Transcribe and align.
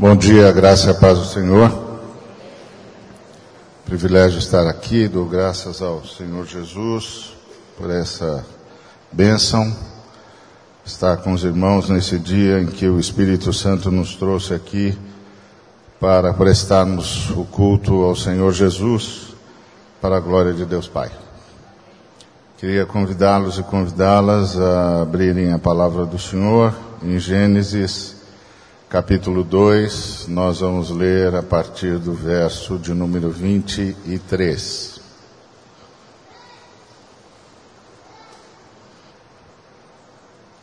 Bom 0.00 0.14
dia, 0.14 0.52
graça 0.52 0.92
e 0.92 0.94
paz 0.94 1.18
do 1.18 1.24
Senhor. 1.24 1.76
Privilégio 3.84 4.38
estar 4.38 4.64
aqui, 4.68 5.08
dou 5.08 5.26
graças 5.26 5.82
ao 5.82 6.04
Senhor 6.04 6.46
Jesus 6.46 7.32
por 7.76 7.90
essa 7.90 8.46
bênção, 9.10 9.76
estar 10.86 11.16
com 11.16 11.32
os 11.32 11.42
irmãos 11.42 11.88
nesse 11.88 12.16
dia 12.16 12.60
em 12.60 12.66
que 12.66 12.86
o 12.86 13.00
Espírito 13.00 13.52
Santo 13.52 13.90
nos 13.90 14.14
trouxe 14.14 14.54
aqui 14.54 14.96
para 15.98 16.32
prestarmos 16.32 17.30
o 17.30 17.42
culto 17.42 18.04
ao 18.04 18.14
Senhor 18.14 18.52
Jesus 18.52 19.34
para 20.00 20.18
a 20.18 20.20
glória 20.20 20.54
de 20.54 20.64
Deus 20.64 20.86
Pai. 20.86 21.10
Queria 22.56 22.86
convidá-los 22.86 23.58
e 23.58 23.64
convidá-las 23.64 24.56
a 24.56 25.02
abrirem 25.02 25.52
a 25.52 25.58
palavra 25.58 26.06
do 26.06 26.20
Senhor 26.20 26.72
em 27.02 27.18
Gênesis 27.18 28.17
capítulo 28.88 29.44
2, 29.44 30.28
nós 30.28 30.60
vamos 30.60 30.88
ler 30.88 31.34
a 31.34 31.42
partir 31.42 31.98
do 31.98 32.14
verso 32.14 32.78
de 32.78 32.94
número 32.94 33.30
23. 33.30 34.98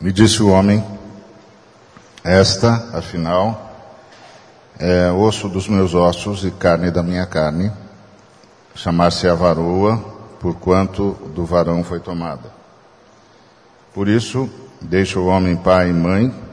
Me 0.00 0.12
disse 0.12 0.42
o 0.42 0.48
homem, 0.48 0.84
esta, 2.24 2.90
afinal, 2.92 3.72
é 4.76 5.08
osso 5.12 5.48
dos 5.48 5.68
meus 5.68 5.94
ossos 5.94 6.44
e 6.44 6.50
carne 6.50 6.90
da 6.90 7.04
minha 7.04 7.26
carne, 7.26 7.70
chamar-se 8.74 9.28
a 9.28 9.36
varoa, 9.36 9.98
porquanto 10.40 11.12
do 11.32 11.44
varão 11.44 11.84
foi 11.84 12.00
tomada. 12.00 12.50
Por 13.94 14.08
isso, 14.08 14.50
deixa 14.80 15.20
o 15.20 15.26
homem 15.26 15.54
pai 15.54 15.90
e 15.90 15.92
mãe, 15.92 16.45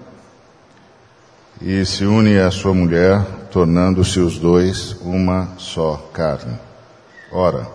e 1.64 1.86
se 1.86 2.04
une 2.04 2.38
à 2.38 2.52
sua 2.52 2.74
mulher, 2.74 3.24
tornando-se 3.50 4.20
os 4.20 4.38
dois 4.38 4.98
uma 5.02 5.48
só 5.58 5.96
carne. 6.12 6.60
Ora, 7.32 7.66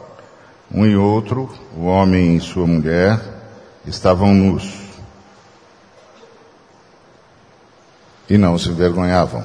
um 0.71 0.85
e 0.85 0.95
outro, 0.95 1.49
o 1.75 1.87
homem 1.87 2.37
e 2.37 2.41
sua 2.41 2.67
mulher, 2.67 3.19
estavam 3.87 4.35
nus 4.35 4.89
e 8.29 8.37
não 8.37 8.59
se 8.59 8.69
envergonhavam. 8.69 9.43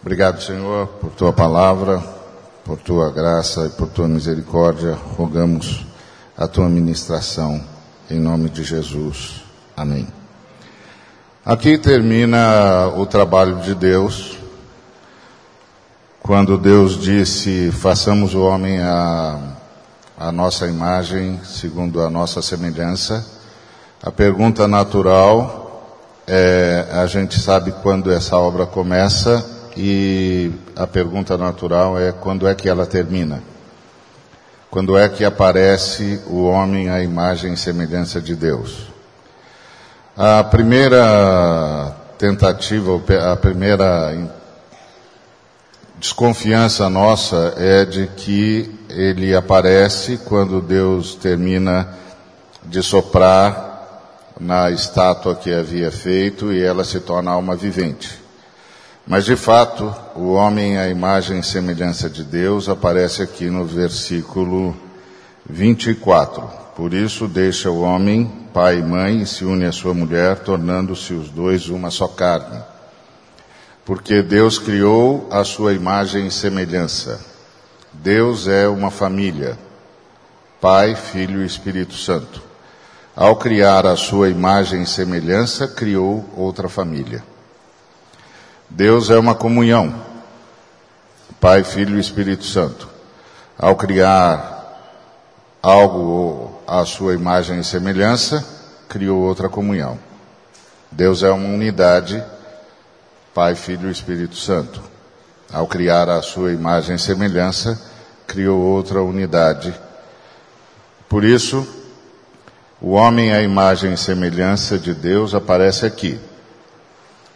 Obrigado, 0.00 0.40
Senhor, 0.40 0.86
por 0.86 1.10
tua 1.10 1.32
palavra, 1.32 2.02
por 2.64 2.78
tua 2.78 3.10
graça 3.10 3.66
e 3.66 3.68
por 3.68 3.88
tua 3.88 4.08
misericórdia. 4.08 4.94
Rogamos 4.94 5.84
a 6.34 6.48
tua 6.48 6.70
ministração 6.70 7.62
em 8.10 8.18
nome 8.18 8.48
de 8.48 8.64
Jesus. 8.64 9.42
Amém. 9.76 10.15
Aqui 11.46 11.78
termina 11.78 12.88
o 12.96 13.06
trabalho 13.06 13.60
de 13.60 13.72
Deus, 13.72 14.36
quando 16.18 16.58
Deus 16.58 17.00
disse: 17.00 17.70
façamos 17.70 18.34
o 18.34 18.42
homem 18.42 18.80
a, 18.80 19.38
a 20.18 20.32
nossa 20.32 20.66
imagem, 20.66 21.40
segundo 21.44 22.02
a 22.02 22.10
nossa 22.10 22.42
semelhança. 22.42 23.24
A 24.02 24.10
pergunta 24.10 24.66
natural 24.66 25.86
é: 26.26 26.84
a 26.90 27.06
gente 27.06 27.38
sabe 27.38 27.70
quando 27.80 28.10
essa 28.10 28.36
obra 28.36 28.66
começa, 28.66 29.48
e 29.76 30.50
a 30.74 30.84
pergunta 30.84 31.38
natural 31.38 31.96
é: 31.96 32.10
quando 32.10 32.48
é 32.48 32.56
que 32.56 32.68
ela 32.68 32.86
termina? 32.86 33.40
Quando 34.68 34.98
é 34.98 35.08
que 35.08 35.24
aparece 35.24 36.20
o 36.26 36.42
homem 36.46 36.90
à 36.90 37.00
imagem 37.00 37.52
e 37.52 37.56
semelhança 37.56 38.20
de 38.20 38.34
Deus? 38.34 38.95
A 40.18 40.42
primeira 40.42 41.94
tentativa, 42.16 42.98
a 43.30 43.36
primeira 43.36 44.16
desconfiança 45.98 46.88
nossa 46.88 47.52
é 47.58 47.84
de 47.84 48.06
que 48.06 48.74
ele 48.88 49.36
aparece 49.36 50.16
quando 50.24 50.62
Deus 50.62 51.14
termina 51.16 51.86
de 52.64 52.82
soprar 52.82 54.32
na 54.40 54.70
estátua 54.70 55.34
que 55.34 55.52
havia 55.52 55.90
feito 55.90 56.50
e 56.50 56.62
ela 56.62 56.82
se 56.82 56.98
torna 57.00 57.32
alma 57.32 57.54
vivente. 57.54 58.18
Mas 59.06 59.26
de 59.26 59.36
fato, 59.36 59.94
o 60.14 60.32
homem 60.32 60.78
à 60.78 60.88
imagem 60.88 61.40
e 61.40 61.44
semelhança 61.44 62.08
de 62.08 62.24
Deus 62.24 62.70
aparece 62.70 63.20
aqui 63.20 63.50
no 63.50 63.66
versículo 63.66 64.74
24. 65.46 66.42
Por 66.74 66.94
isso 66.94 67.28
deixa 67.28 67.70
o 67.70 67.82
homem, 67.82 68.45
pai 68.56 68.78
e 68.78 68.82
mãe, 68.82 69.20
e 69.20 69.26
se 69.26 69.44
une 69.44 69.66
à 69.66 69.70
sua 69.70 69.92
mulher, 69.92 70.38
tornando-se 70.38 71.12
os 71.12 71.28
dois 71.28 71.68
uma 71.68 71.90
só 71.90 72.08
carne. 72.08 72.58
Porque 73.84 74.22
Deus 74.22 74.58
criou 74.58 75.28
a 75.30 75.44
sua 75.44 75.74
imagem 75.74 76.26
e 76.26 76.30
semelhança. 76.30 77.20
Deus 77.92 78.48
é 78.48 78.66
uma 78.66 78.90
família, 78.90 79.58
Pai, 80.58 80.94
Filho 80.94 81.42
e 81.42 81.46
Espírito 81.46 81.92
Santo. 81.98 82.42
Ao 83.14 83.36
criar 83.36 83.84
a 83.84 83.94
sua 83.94 84.30
imagem 84.30 84.84
e 84.84 84.86
semelhança, 84.86 85.68
criou 85.68 86.24
outra 86.34 86.66
família. 86.66 87.22
Deus 88.70 89.10
é 89.10 89.18
uma 89.18 89.34
comunhão, 89.34 89.94
Pai, 91.38 91.62
Filho 91.62 91.98
e 91.98 92.00
Espírito 92.00 92.44
Santo. 92.44 92.88
Ao 93.58 93.76
criar 93.76 94.80
algo 95.62 96.45
à 96.66 96.84
sua 96.84 97.14
imagem 97.14 97.60
e 97.60 97.64
semelhança, 97.64 98.44
criou 98.88 99.20
outra 99.20 99.48
comunhão. 99.48 99.98
Deus 100.90 101.22
é 101.22 101.30
uma 101.30 101.48
unidade, 101.48 102.22
Pai, 103.34 103.54
Filho 103.54 103.88
e 103.88 103.92
Espírito 103.92 104.36
Santo. 104.36 104.82
Ao 105.52 105.66
criar 105.66 106.08
a 106.08 106.22
sua 106.22 106.52
imagem 106.52 106.96
e 106.96 106.98
semelhança, 106.98 107.80
criou 108.26 108.58
outra 108.58 109.02
unidade. 109.02 109.72
Por 111.08 111.22
isso, 111.22 111.66
o 112.80 112.90
homem 112.90 113.32
à 113.32 113.40
imagem 113.42 113.92
e 113.92 113.96
semelhança 113.96 114.78
de 114.78 114.92
Deus 114.92 115.34
aparece 115.34 115.86
aqui. 115.86 116.18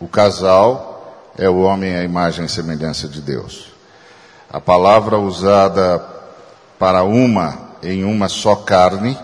O 0.01 0.09
casal 0.09 1.31
é 1.39 1.49
o 1.49 1.61
homem 1.61 1.97
à 1.97 2.03
imagem 2.03 2.47
e 2.47 2.49
semelhança 2.49 3.07
de 3.07 3.21
Deus. 3.21 3.73
A 4.53 4.61
palavra 4.61 5.19
usada 5.19 6.05
para 6.79 7.05
uma 7.05 7.70
em 7.83 8.05
uma 8.05 8.29
só 8.29 8.57
carne 8.57 9.17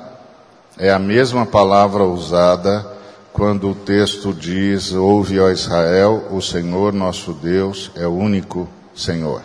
é 0.79 0.91
a 0.91 0.99
mesma 0.99 1.47
palavra 1.47 2.05
usada 2.05 2.87
quando 3.33 3.71
o 3.71 3.75
texto 3.75 4.33
diz: 4.33 4.93
Ouve, 4.93 5.41
ó 5.41 5.51
Israel, 5.51 6.29
o 6.31 6.41
Senhor 6.41 6.93
nosso 6.93 7.33
Deus 7.33 7.91
é 7.95 8.07
o 8.07 8.15
único 8.15 8.69
Senhor. 8.95 9.43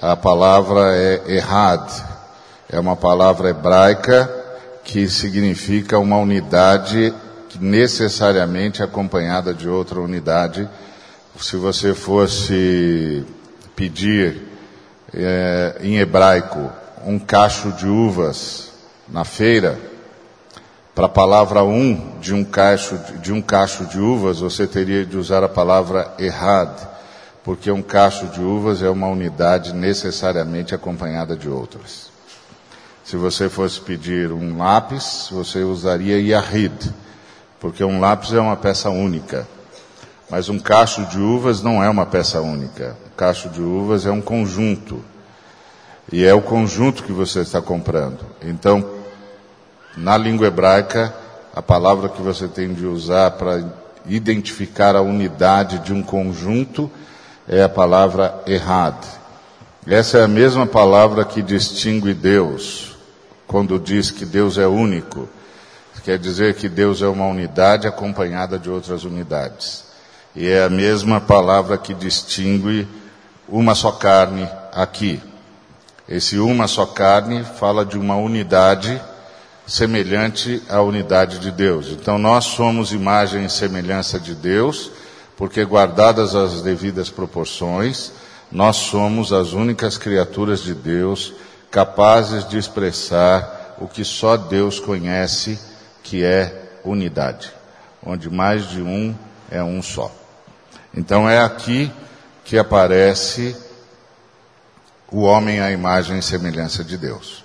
A 0.00 0.16
palavra 0.16 0.96
é 0.96 1.22
errad, 1.26 1.90
é 2.70 2.78
uma 2.78 2.94
palavra 2.94 3.50
hebraica 3.50 4.30
que 4.84 5.08
significa 5.08 5.98
uma 5.98 6.16
unidade 6.18 7.12
necessariamente 7.60 8.82
acompanhada 8.82 9.52
de 9.52 9.68
outra 9.68 10.00
unidade. 10.00 10.68
Se 11.38 11.56
você 11.56 11.94
fosse 11.94 13.24
pedir 13.76 14.42
é, 15.12 15.76
em 15.80 15.98
hebraico 15.98 16.70
um 17.06 17.18
cacho 17.18 17.72
de 17.72 17.86
uvas 17.86 18.72
na 19.08 19.24
feira, 19.24 19.78
para 20.94 21.06
a 21.06 21.08
palavra 21.08 21.62
um 21.62 22.18
de 22.18 22.34
um 22.34 22.44
cacho 22.44 22.98
de 23.20 23.32
um 23.32 23.40
cacho 23.40 23.86
de 23.86 24.00
uvas, 24.00 24.40
você 24.40 24.66
teria 24.66 25.06
de 25.06 25.16
usar 25.16 25.44
a 25.44 25.48
palavra 25.48 26.12
errad, 26.18 26.70
porque 27.44 27.70
um 27.70 27.82
cacho 27.82 28.26
de 28.26 28.40
uvas 28.40 28.82
é 28.82 28.90
uma 28.90 29.06
unidade 29.06 29.72
necessariamente 29.72 30.74
acompanhada 30.74 31.36
de 31.36 31.48
outras. 31.48 32.10
Se 33.04 33.16
você 33.16 33.48
fosse 33.48 33.80
pedir 33.80 34.32
um 34.32 34.58
lápis, 34.58 35.28
você 35.30 35.62
usaria 35.62 36.20
yahid, 36.20 36.92
porque 37.60 37.82
um 37.82 38.00
lápis 38.00 38.32
é 38.32 38.40
uma 38.40 38.56
peça 38.56 38.90
única. 38.90 39.46
Mas 40.28 40.48
um 40.48 40.58
cacho 40.58 41.06
de 41.06 41.18
uvas 41.18 41.62
não 41.62 41.82
é 41.82 41.88
uma 41.88 42.04
peça 42.04 42.40
única. 42.40 42.96
Um 43.06 43.16
cacho 43.16 43.48
de 43.48 43.62
uvas 43.62 44.04
é 44.04 44.10
um 44.10 44.20
conjunto. 44.20 45.02
E 46.10 46.24
é 46.24 46.34
o 46.34 46.40
conjunto 46.40 47.02
que 47.02 47.12
você 47.12 47.40
está 47.40 47.60
comprando. 47.60 48.20
Então, 48.42 48.84
na 49.96 50.16
língua 50.16 50.46
hebraica, 50.46 51.14
a 51.54 51.60
palavra 51.60 52.08
que 52.08 52.22
você 52.22 52.48
tem 52.48 52.72
de 52.72 52.86
usar 52.86 53.32
para 53.32 53.62
identificar 54.06 54.96
a 54.96 55.02
unidade 55.02 55.80
de 55.80 55.92
um 55.92 56.02
conjunto 56.02 56.90
é 57.46 57.62
a 57.62 57.68
palavra 57.68 58.42
errad. 58.46 58.94
Essa 59.86 60.18
é 60.18 60.24
a 60.24 60.28
mesma 60.28 60.66
palavra 60.66 61.24
que 61.24 61.42
distingue 61.42 62.14
Deus, 62.14 62.96
quando 63.46 63.78
diz 63.78 64.10
que 64.10 64.24
Deus 64.24 64.58
é 64.58 64.66
único. 64.66 65.28
Quer 66.04 66.18
dizer 66.18 66.54
que 66.54 66.70
Deus 66.70 67.02
é 67.02 67.06
uma 67.06 67.26
unidade 67.26 67.86
acompanhada 67.86 68.58
de 68.58 68.70
outras 68.70 69.04
unidades. 69.04 69.84
E 70.34 70.46
é 70.48 70.64
a 70.64 70.70
mesma 70.70 71.20
palavra 71.20 71.76
que 71.76 71.92
distingue 71.92 72.88
uma 73.46 73.74
só 73.74 73.92
carne 73.92 74.48
aqui. 74.72 75.20
Esse 76.08 76.38
uma 76.38 76.66
só 76.66 76.86
carne 76.86 77.44
fala 77.44 77.84
de 77.84 77.98
uma 77.98 78.16
unidade 78.16 79.00
semelhante 79.66 80.62
à 80.70 80.80
unidade 80.80 81.38
de 81.38 81.50
Deus. 81.50 81.88
Então 81.88 82.18
nós 82.18 82.46
somos 82.46 82.92
imagem 82.92 83.44
e 83.44 83.50
semelhança 83.50 84.18
de 84.18 84.34
Deus, 84.34 84.90
porque 85.36 85.62
guardadas 85.64 86.34
as 86.34 86.62
devidas 86.62 87.10
proporções, 87.10 88.10
nós 88.50 88.76
somos 88.76 89.34
as 89.34 89.52
únicas 89.52 89.98
criaturas 89.98 90.60
de 90.60 90.72
Deus 90.72 91.34
capazes 91.70 92.48
de 92.48 92.56
expressar 92.56 93.76
o 93.78 93.86
que 93.86 94.02
só 94.02 94.38
Deus 94.38 94.80
conhece, 94.80 95.58
que 96.02 96.24
é 96.24 96.70
unidade, 96.82 97.52
onde 98.02 98.30
mais 98.30 98.70
de 98.70 98.80
um 98.80 99.14
é 99.50 99.62
um 99.62 99.82
só. 99.82 100.10
Então 100.94 101.28
é 101.28 101.38
aqui 101.38 101.92
que 102.42 102.56
aparece 102.56 103.54
o 105.10 105.22
homem 105.22 105.60
à 105.60 105.70
imagem 105.70 106.18
e 106.18 106.22
semelhança 106.22 106.84
de 106.84 106.96
Deus. 106.96 107.44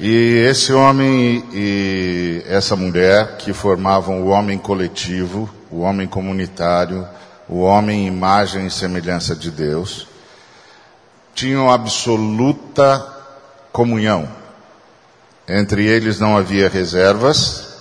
E 0.00 0.44
esse 0.48 0.72
homem 0.72 1.44
e 1.52 2.42
essa 2.46 2.76
mulher 2.76 3.36
que 3.36 3.52
formavam 3.52 4.22
o 4.22 4.28
homem 4.28 4.56
coletivo, 4.56 5.50
o 5.70 5.80
homem 5.80 6.06
comunitário, 6.06 7.06
o 7.48 7.60
homem 7.60 8.06
imagem 8.06 8.66
e 8.66 8.70
semelhança 8.70 9.34
de 9.34 9.50
Deus, 9.50 10.06
tinham 11.34 11.70
absoluta 11.70 13.04
comunhão. 13.72 14.28
Entre 15.48 15.84
eles 15.84 16.20
não 16.20 16.36
havia 16.36 16.68
reservas, 16.68 17.76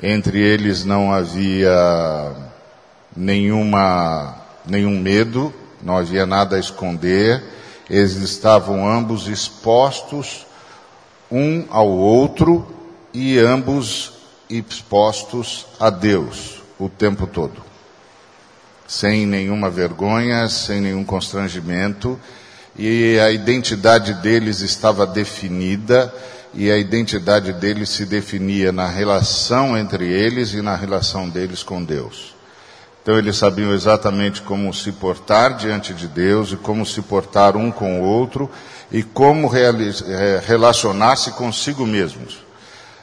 entre 0.00 0.40
eles 0.40 0.84
não 0.84 1.12
havia 1.12 2.32
nenhuma, 3.16 4.36
nenhum 4.64 5.00
medo, 5.00 5.52
não 5.82 5.96
havia 5.96 6.24
nada 6.24 6.56
a 6.56 6.60
esconder, 6.60 7.42
eles 7.88 8.16
estavam 8.16 8.86
ambos 8.86 9.28
expostos 9.28 10.46
um 11.30 11.66
ao 11.70 11.88
outro 11.88 12.66
e 13.12 13.38
ambos 13.38 14.12
expostos 14.48 15.66
a 15.78 15.90
Deus 15.90 16.62
o 16.78 16.88
tempo 16.88 17.26
todo. 17.26 17.62
Sem 18.86 19.26
nenhuma 19.26 19.68
vergonha, 19.68 20.48
sem 20.48 20.80
nenhum 20.80 21.04
constrangimento, 21.04 22.18
e 22.76 23.18
a 23.18 23.30
identidade 23.30 24.14
deles 24.14 24.60
estava 24.60 25.06
definida, 25.06 26.14
e 26.54 26.70
a 26.70 26.78
identidade 26.78 27.52
deles 27.52 27.90
se 27.90 28.06
definia 28.06 28.72
na 28.72 28.88
relação 28.88 29.76
entre 29.76 30.10
eles 30.10 30.54
e 30.54 30.62
na 30.62 30.74
relação 30.74 31.28
deles 31.28 31.62
com 31.62 31.82
Deus. 31.82 32.37
Então 33.08 33.18
eles 33.18 33.38
sabiam 33.38 33.72
exatamente 33.72 34.42
como 34.42 34.70
se 34.74 34.92
portar 34.92 35.56
diante 35.56 35.94
de 35.94 36.06
Deus 36.06 36.52
e 36.52 36.56
como 36.56 36.84
se 36.84 37.00
portar 37.00 37.56
um 37.56 37.70
com 37.70 38.02
o 38.02 38.04
outro 38.04 38.50
e 38.92 39.02
como 39.02 39.50
é, 39.56 40.42
relacionar-se 40.44 41.30
consigo 41.30 41.86
mesmos. 41.86 42.44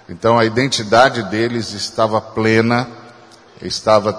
Então 0.07 0.37
a 0.37 0.45
identidade 0.45 1.23
deles 1.23 1.73
estava 1.73 2.21
plena, 2.21 2.87
estava 3.63 4.13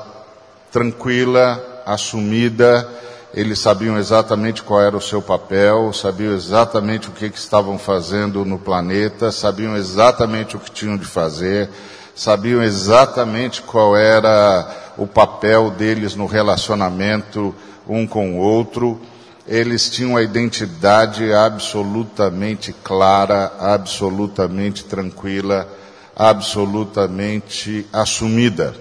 tranquila, 0.73 1.65
assumida, 1.87 2.91
eles 3.33 3.61
sabiam 3.61 3.97
exatamente 3.97 4.65
qual 4.65 4.83
era 4.83 4.97
o 4.97 5.01
seu 5.01 5.23
papel, 5.23 5.93
sabiam 5.93 6.35
exatamente 6.35 7.11
o 7.11 7.13
que, 7.13 7.31
que 7.31 7.39
estavam 7.39 7.79
fazendo 7.79 8.45
no 8.45 8.59
planeta, 8.59 9.31
sabiam 9.31 9.77
exatamente 9.77 10.57
o 10.57 10.59
que 10.59 10.73
tinham 10.73 10.97
de 10.97 11.07
fazer, 11.07 11.71
sabiam 12.17 12.63
exatamente 12.63 13.63
qual 13.63 13.97
era 13.97 14.95
o 14.97 15.07
papel 15.07 15.71
deles 15.71 16.17
no 16.17 16.27
relacionamento 16.27 17.55
um 17.87 18.07
com 18.07 18.35
o 18.35 18.39
outro 18.39 19.01
eles 19.47 19.89
tinham 19.89 20.17
a 20.17 20.23
identidade 20.23 21.33
absolutamente 21.33 22.73
clara, 22.73 23.53
absolutamente 23.61 24.85
tranquila, 24.85 25.69
absolutamente 26.17 27.87
assumida. 27.93 28.75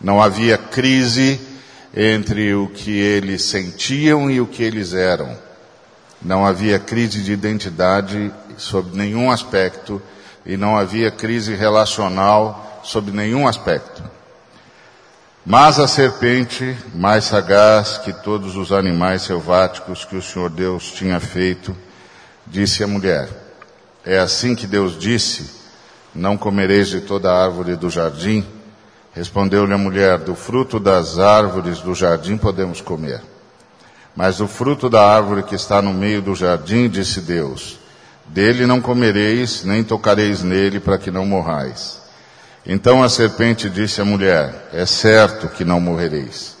Não 0.00 0.22
havia 0.22 0.56
crise 0.56 1.38
entre 1.94 2.54
o 2.54 2.68
que 2.68 2.90
eles 2.90 3.42
sentiam 3.42 4.30
e 4.30 4.40
o 4.40 4.46
que 4.46 4.62
eles 4.62 4.94
eram. 4.94 5.36
Não 6.22 6.46
havia 6.46 6.78
crise 6.78 7.20
de 7.20 7.32
identidade 7.32 8.32
sob 8.56 8.96
nenhum 8.96 9.30
aspecto 9.30 10.00
e 10.44 10.56
não 10.56 10.76
havia 10.76 11.10
crise 11.10 11.54
relacional 11.54 12.80
sob 12.82 13.10
nenhum 13.10 13.46
aspecto. 13.46 14.02
Mas 15.44 15.78
a 15.78 15.88
serpente, 15.88 16.76
mais 16.94 17.24
sagaz 17.24 17.98
que 17.98 18.12
todos 18.12 18.56
os 18.56 18.72
animais 18.72 19.22
selváticos 19.22 20.04
que 20.04 20.14
o 20.14 20.22
Senhor 20.22 20.50
Deus 20.50 20.92
tinha 20.92 21.18
feito, 21.18 21.74
disse 22.46 22.84
à 22.84 22.86
mulher: 22.86 23.28
É 24.04 24.18
assim 24.18 24.54
que 24.54 24.66
Deus 24.66 24.98
disse: 24.98 25.50
Não 26.14 26.36
comereis 26.36 26.88
de 26.88 27.00
toda 27.00 27.32
árvore 27.32 27.74
do 27.74 27.88
jardim? 27.88 28.46
Respondeu-lhe 29.14 29.72
a 29.72 29.78
mulher: 29.78 30.18
Do 30.18 30.34
fruto 30.34 30.78
das 30.78 31.18
árvores 31.18 31.80
do 31.80 31.94
jardim 31.94 32.36
podemos 32.36 32.82
comer. 32.82 33.22
Mas 34.14 34.36
do 34.38 34.46
fruto 34.46 34.90
da 34.90 35.02
árvore 35.02 35.42
que 35.42 35.54
está 35.54 35.80
no 35.80 35.94
meio 35.94 36.20
do 36.20 36.34
jardim, 36.34 36.88
disse 36.88 37.22
Deus: 37.22 37.79
Dele 38.32 38.64
não 38.64 38.80
comereis, 38.80 39.64
nem 39.64 39.82
tocareis 39.82 40.40
nele, 40.40 40.78
para 40.78 40.96
que 40.96 41.10
não 41.10 41.26
morrais. 41.26 42.00
Então 42.64 43.02
a 43.02 43.08
serpente 43.08 43.68
disse 43.68 44.00
à 44.00 44.04
mulher: 44.04 44.68
É 44.72 44.86
certo 44.86 45.48
que 45.48 45.64
não 45.64 45.80
morrereis, 45.80 46.56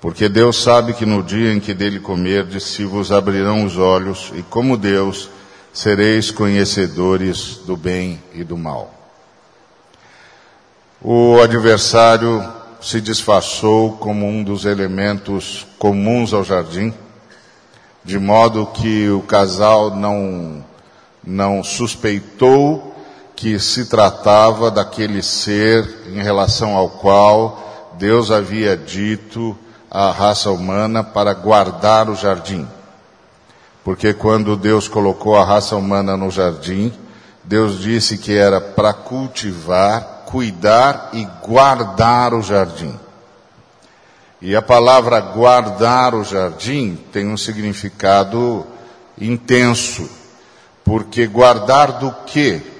porque 0.00 0.28
Deus 0.28 0.62
sabe 0.62 0.92
que 0.92 1.04
no 1.04 1.20
dia 1.20 1.52
em 1.52 1.58
que 1.58 1.74
dele 1.74 1.98
comerdes, 1.98 2.62
se 2.62 2.84
vos 2.84 3.10
abrirão 3.10 3.64
os 3.64 3.76
olhos, 3.76 4.30
e 4.36 4.42
como 4.42 4.76
Deus, 4.76 5.28
sereis 5.72 6.30
conhecedores 6.30 7.56
do 7.66 7.76
bem 7.76 8.22
e 8.32 8.44
do 8.44 8.56
mal. 8.56 8.94
O 11.02 11.40
adversário 11.42 12.46
se 12.80 13.00
disfarçou 13.00 13.96
como 13.96 14.28
um 14.28 14.44
dos 14.44 14.64
elementos 14.64 15.66
comuns 15.76 16.32
ao 16.32 16.44
jardim, 16.44 16.94
de 18.04 18.16
modo 18.16 18.66
que 18.66 19.08
o 19.10 19.22
casal 19.22 19.96
não, 19.96 20.64
não 21.24 21.62
suspeitou 21.62 22.94
que 23.36 23.58
se 23.58 23.86
tratava 23.86 24.70
daquele 24.70 25.22
ser 25.22 25.88
em 26.08 26.22
relação 26.22 26.76
ao 26.76 26.90
qual 26.90 27.92
Deus 27.98 28.30
havia 28.30 28.76
dito 28.76 29.56
à 29.90 30.10
raça 30.10 30.50
humana 30.50 31.02
para 31.02 31.32
guardar 31.34 32.08
o 32.08 32.14
jardim. 32.14 32.66
Porque 33.82 34.12
quando 34.12 34.56
Deus 34.56 34.88
colocou 34.88 35.36
a 35.36 35.44
raça 35.44 35.74
humana 35.74 36.16
no 36.16 36.30
jardim, 36.30 36.92
Deus 37.42 37.80
disse 37.80 38.18
que 38.18 38.36
era 38.36 38.60
para 38.60 38.92
cultivar, 38.92 40.24
cuidar 40.26 41.10
e 41.12 41.26
guardar 41.42 42.34
o 42.34 42.42
jardim. 42.42 42.94
E 44.40 44.54
a 44.54 44.62
palavra 44.62 45.20
guardar 45.20 46.14
o 46.14 46.24
jardim 46.24 46.98
tem 47.12 47.26
um 47.26 47.36
significado 47.36 48.66
intenso, 49.18 50.08
porque 50.84 51.26
guardar 51.26 51.98
do 51.98 52.12
que? 52.26 52.70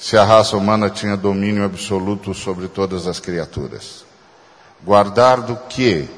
se 0.00 0.16
a 0.16 0.24
raça 0.24 0.56
humana 0.56 0.88
tinha 0.88 1.14
domínio 1.14 1.62
absoluto 1.62 2.32
sobre 2.32 2.68
todas 2.68 3.06
as 3.06 3.20
criaturas. 3.20 4.06
Guardar 4.82 5.42
do 5.42 5.54
que? 5.68 6.08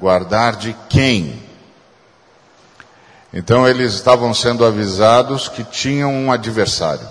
Guardar 0.00 0.56
de 0.56 0.74
quem? 0.88 1.40
Então 3.32 3.68
eles 3.68 3.94
estavam 3.94 4.34
sendo 4.34 4.64
avisados 4.64 5.48
que 5.48 5.62
tinham 5.62 6.12
um 6.12 6.32
adversário. 6.32 7.06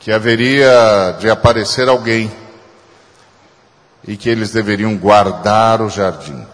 Que 0.00 0.10
haveria 0.10 1.14
de 1.20 1.28
aparecer 1.28 1.90
alguém 1.90 2.32
e 4.08 4.16
que 4.16 4.30
eles 4.30 4.50
deveriam 4.50 4.96
guardar 4.96 5.82
o 5.82 5.90
jardim. 5.90 6.46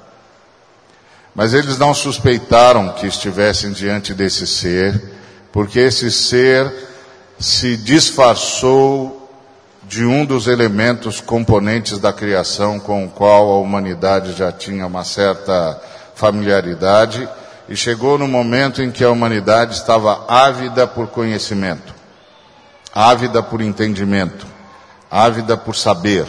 Mas 1.35 1.55
eles 1.55 1.79
não 1.79 1.95
suspeitaram 1.95 2.91
que 2.91 3.07
estivessem 3.07 3.73
diante 3.73 4.13
desse 4.13 4.47
ser 4.47 5.13
porque 5.53 5.79
esse 5.79 6.11
ser 6.11 6.73
se 7.39 7.77
disfarçou 7.77 9.19
de 9.83 10.05
um 10.05 10.25
dos 10.25 10.47
elementos 10.47 11.21
componentes 11.21 11.99
da 11.99 12.13
criação 12.13 12.81
com 12.81 13.05
o 13.05 13.11
qual 13.11 13.51
a 13.51 13.59
humanidade 13.59 14.33
já 14.33 14.51
tinha 14.51 14.87
uma 14.87 15.05
certa 15.05 15.81
familiaridade 16.15 17.29
e 17.69 17.77
chegou 17.77 18.17
no 18.17 18.27
momento 18.27 18.81
em 18.83 18.91
que 18.91 19.05
a 19.05 19.11
humanidade 19.11 19.75
estava 19.75 20.25
ávida 20.29 20.87
por 20.87 21.09
conhecimento, 21.09 21.95
ávida 22.95 23.43
por 23.43 23.61
entendimento, 23.61 24.47
ávida 25.11 25.57
por 25.57 25.75
saber, 25.75 26.27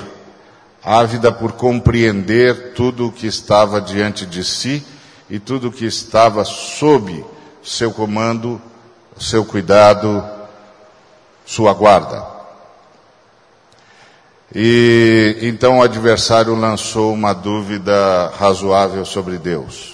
ávida 0.84 1.32
por 1.32 1.54
compreender 1.54 2.74
tudo 2.74 3.08
o 3.08 3.12
que 3.12 3.28
estava 3.28 3.80
diante 3.80 4.26
de 4.26 4.44
si 4.44 4.86
e 5.30 5.40
tudo 5.40 5.72
que 5.72 5.86
estava 5.86 6.44
sob 6.44 7.26
seu 7.64 7.92
comando 7.92 8.62
seu 9.20 9.46
cuidado, 9.46 10.24
sua 11.46 11.74
guarda. 11.74 12.26
E 14.54 15.38
então 15.42 15.80
o 15.80 15.84
adversário 15.84 16.56
lançou 16.56 17.14
uma 17.14 17.34
dúvida 17.34 18.32
razoável 18.38 19.06
sobre 19.06 19.38
Deus. 19.38 19.94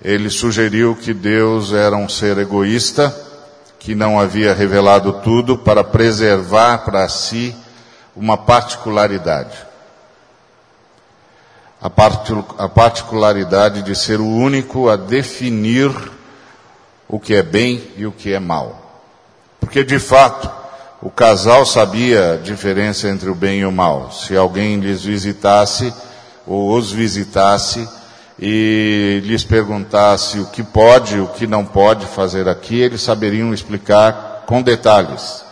Ele 0.00 0.30
sugeriu 0.30 0.94
que 0.94 1.12
Deus 1.12 1.72
era 1.72 1.96
um 1.96 2.08
ser 2.08 2.38
egoísta, 2.38 3.14
que 3.80 3.96
não 3.96 4.18
havia 4.18 4.54
revelado 4.54 5.14
tudo 5.24 5.58
para 5.58 5.82
preservar 5.82 6.84
para 6.84 7.08
si 7.08 7.54
uma 8.14 8.36
particularidade. 8.36 9.67
A, 11.80 11.88
part 11.88 12.32
a 12.58 12.68
particularidade 12.68 13.82
de 13.82 13.94
ser 13.94 14.20
o 14.20 14.26
único 14.26 14.88
a 14.88 14.96
definir 14.96 15.92
o 17.08 17.20
que 17.20 17.34
é 17.34 17.42
bem 17.42 17.82
e 17.96 18.06
o 18.06 18.12
que 18.12 18.32
é 18.32 18.40
mal. 18.40 19.06
Porque, 19.60 19.84
de 19.84 19.98
fato, 19.98 20.50
o 21.00 21.10
casal 21.10 21.64
sabia 21.64 22.32
a 22.32 22.36
diferença 22.36 23.08
entre 23.08 23.30
o 23.30 23.34
bem 23.34 23.60
e 23.60 23.64
o 23.64 23.72
mal. 23.72 24.10
Se 24.10 24.36
alguém 24.36 24.80
lhes 24.80 25.04
visitasse 25.04 25.92
ou 26.46 26.76
os 26.76 26.90
visitasse 26.90 27.88
e 28.38 29.20
lhes 29.24 29.44
perguntasse 29.44 30.38
o 30.38 30.46
que 30.46 30.62
pode, 30.62 31.20
o 31.20 31.28
que 31.28 31.46
não 31.46 31.64
pode 31.64 32.06
fazer 32.06 32.48
aqui, 32.48 32.80
eles 32.80 33.02
saberiam 33.02 33.54
explicar 33.54 34.44
com 34.46 34.62
detalhes 34.62 35.46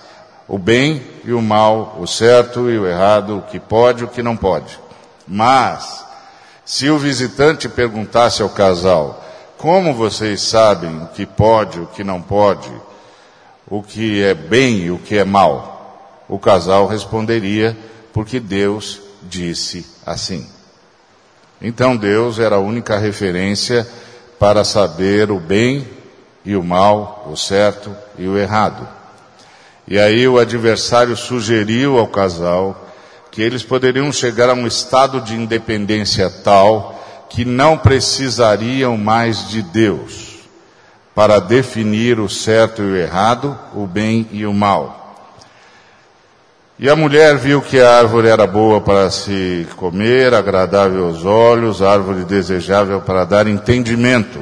o 0.48 0.58
bem 0.58 1.02
e 1.24 1.32
o 1.32 1.42
mal, 1.42 1.96
o 2.00 2.06
certo 2.06 2.70
e 2.70 2.78
o 2.78 2.86
errado, 2.86 3.38
o 3.38 3.42
que 3.42 3.58
pode 3.58 4.02
e 4.02 4.04
o 4.04 4.08
que 4.08 4.22
não 4.22 4.36
pode. 4.36 4.78
Mas, 5.26 6.04
se 6.66 6.90
o 6.90 6.98
visitante 6.98 7.68
perguntasse 7.68 8.42
ao 8.42 8.48
casal, 8.48 9.24
como 9.56 9.94
vocês 9.94 10.42
sabem 10.42 11.00
o 11.00 11.06
que 11.06 11.24
pode, 11.24 11.78
o 11.78 11.86
que 11.86 12.02
não 12.02 12.20
pode, 12.20 12.68
o 13.68 13.84
que 13.84 14.20
é 14.20 14.34
bem 14.34 14.78
e 14.78 14.90
o 14.90 14.98
que 14.98 15.16
é 15.16 15.24
mal? 15.24 16.24
O 16.28 16.40
casal 16.40 16.88
responderia, 16.88 17.76
porque 18.12 18.40
Deus 18.40 19.00
disse 19.22 19.86
assim. 20.04 20.44
Então 21.62 21.96
Deus 21.96 22.40
era 22.40 22.56
a 22.56 22.60
única 22.60 22.98
referência 22.98 23.86
para 24.36 24.64
saber 24.64 25.30
o 25.30 25.38
bem 25.38 25.86
e 26.44 26.56
o 26.56 26.64
mal, 26.64 27.28
o 27.30 27.36
certo 27.36 27.94
e 28.18 28.26
o 28.26 28.36
errado. 28.36 28.86
E 29.86 30.00
aí 30.00 30.26
o 30.26 30.36
adversário 30.36 31.16
sugeriu 31.16 31.96
ao 31.96 32.08
casal 32.08 32.85
que 33.30 33.42
eles 33.42 33.62
poderiam 33.62 34.12
chegar 34.12 34.48
a 34.48 34.54
um 34.54 34.66
estado 34.66 35.20
de 35.20 35.34
independência 35.34 36.30
tal 36.30 37.26
que 37.28 37.44
não 37.44 37.76
precisariam 37.76 38.96
mais 38.96 39.48
de 39.48 39.62
Deus 39.62 40.36
para 41.14 41.38
definir 41.38 42.20
o 42.20 42.28
certo 42.28 42.82
e 42.82 42.92
o 42.92 42.96
errado, 42.96 43.58
o 43.74 43.86
bem 43.86 44.28
e 44.32 44.44
o 44.44 44.52
mal. 44.52 45.06
E 46.78 46.90
a 46.90 46.96
mulher 46.96 47.38
viu 47.38 47.62
que 47.62 47.80
a 47.80 47.98
árvore 47.98 48.28
era 48.28 48.46
boa 48.46 48.82
para 48.82 49.10
se 49.10 49.66
comer, 49.76 50.34
agradável 50.34 51.06
aos 51.06 51.24
olhos, 51.24 51.80
árvore 51.80 52.22
desejável 52.24 53.00
para 53.00 53.24
dar 53.24 53.46
entendimento. 53.46 54.40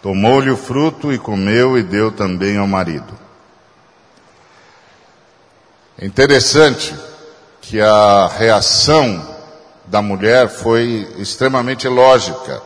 Tomou-lhe 0.00 0.50
o 0.50 0.56
fruto 0.56 1.12
e 1.12 1.18
comeu 1.18 1.76
e 1.76 1.82
deu 1.82 2.12
também 2.12 2.56
ao 2.56 2.66
marido. 2.66 3.12
É 5.98 6.06
interessante 6.06 6.94
que 7.70 7.80
a 7.80 8.26
reação 8.26 9.24
da 9.86 10.02
mulher 10.02 10.48
foi 10.48 11.06
extremamente 11.18 11.86
lógica. 11.86 12.60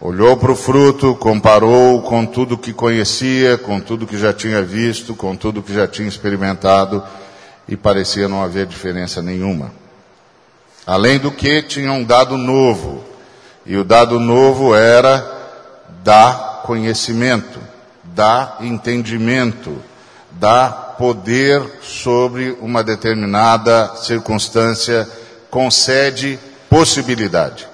Olhou 0.00 0.36
para 0.36 0.50
o 0.50 0.56
fruto, 0.56 1.14
comparou 1.14 2.02
com 2.02 2.26
tudo 2.26 2.58
que 2.58 2.72
conhecia, 2.72 3.56
com 3.56 3.78
tudo 3.78 4.08
que 4.08 4.18
já 4.18 4.32
tinha 4.32 4.60
visto, 4.60 5.14
com 5.14 5.36
tudo 5.36 5.62
que 5.62 5.72
já 5.72 5.86
tinha 5.86 6.08
experimentado, 6.08 7.00
e 7.68 7.76
parecia 7.76 8.28
não 8.28 8.42
haver 8.42 8.66
diferença 8.66 9.22
nenhuma. 9.22 9.70
Além 10.84 11.20
do 11.20 11.30
que, 11.30 11.62
tinha 11.62 11.92
um 11.92 12.02
dado 12.02 12.36
novo, 12.36 13.04
e 13.64 13.76
o 13.76 13.84
dado 13.84 14.18
novo 14.18 14.74
era 14.74 15.24
dar 16.02 16.62
conhecimento, 16.64 17.60
dar 18.02 18.56
entendimento, 18.62 19.80
dar 20.40 20.94
poder 20.96 21.62
sobre 21.82 22.56
uma 22.62 22.82
determinada 22.82 23.94
circunstância, 23.96 25.06
concede 25.50 26.40
possibilidade. 26.68 27.68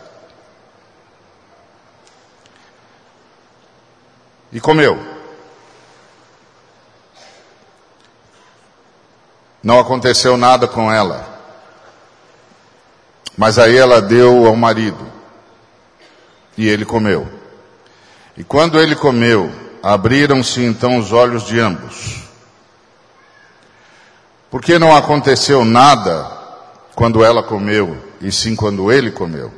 E 4.52 4.60
comeu. 4.60 4.98
Não 9.62 9.78
aconteceu 9.78 10.36
nada 10.36 10.66
com 10.66 10.92
ela. 10.92 11.24
Mas 13.36 13.60
aí 13.60 13.76
ela 13.76 14.02
deu 14.02 14.46
ao 14.46 14.56
marido. 14.56 15.06
E 16.56 16.68
ele 16.68 16.84
comeu. 16.84 17.28
E 18.36 18.42
quando 18.42 18.80
ele 18.80 18.96
comeu, 18.96 19.52
abriram-se 19.82 20.64
então 20.64 20.98
os 20.98 21.12
olhos 21.12 21.44
de 21.44 21.60
ambos 21.60 22.25
por 24.56 24.62
que 24.62 24.78
não 24.78 24.96
aconteceu 24.96 25.66
nada 25.66 26.32
quando 26.94 27.22
ela 27.22 27.42
comeu, 27.42 27.94
e 28.22 28.32
sim 28.32 28.56
quando 28.56 28.90
ele 28.90 29.10
comeu? 29.10 29.52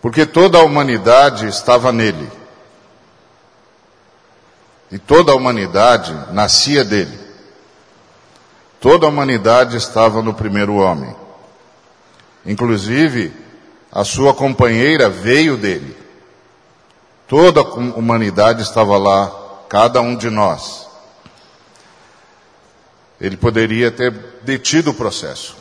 Porque 0.00 0.24
toda 0.24 0.56
a 0.56 0.62
humanidade 0.62 1.46
estava 1.46 1.92
nele. 1.92 2.26
E 4.90 4.98
toda 4.98 5.32
a 5.32 5.34
humanidade 5.34 6.16
nascia 6.32 6.82
dele. 6.82 7.20
Toda 8.80 9.04
a 9.04 9.10
humanidade 9.10 9.76
estava 9.76 10.22
no 10.22 10.32
primeiro 10.32 10.76
homem. 10.76 11.14
Inclusive, 12.46 13.30
a 13.92 14.04
sua 14.04 14.32
companheira 14.32 15.10
veio 15.10 15.58
dele. 15.58 15.94
Toda 17.28 17.60
a 17.60 17.64
humanidade 17.64 18.62
estava 18.62 18.96
lá, 18.96 19.30
cada 19.68 20.00
um 20.00 20.16
de 20.16 20.30
nós. 20.30 20.89
Ele 23.20 23.36
poderia 23.36 23.90
ter 23.90 24.10
detido 24.42 24.90
o 24.90 24.94
processo, 24.94 25.54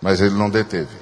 mas 0.00 0.20
ele 0.20 0.36
não 0.36 0.48
deteve. 0.48 0.96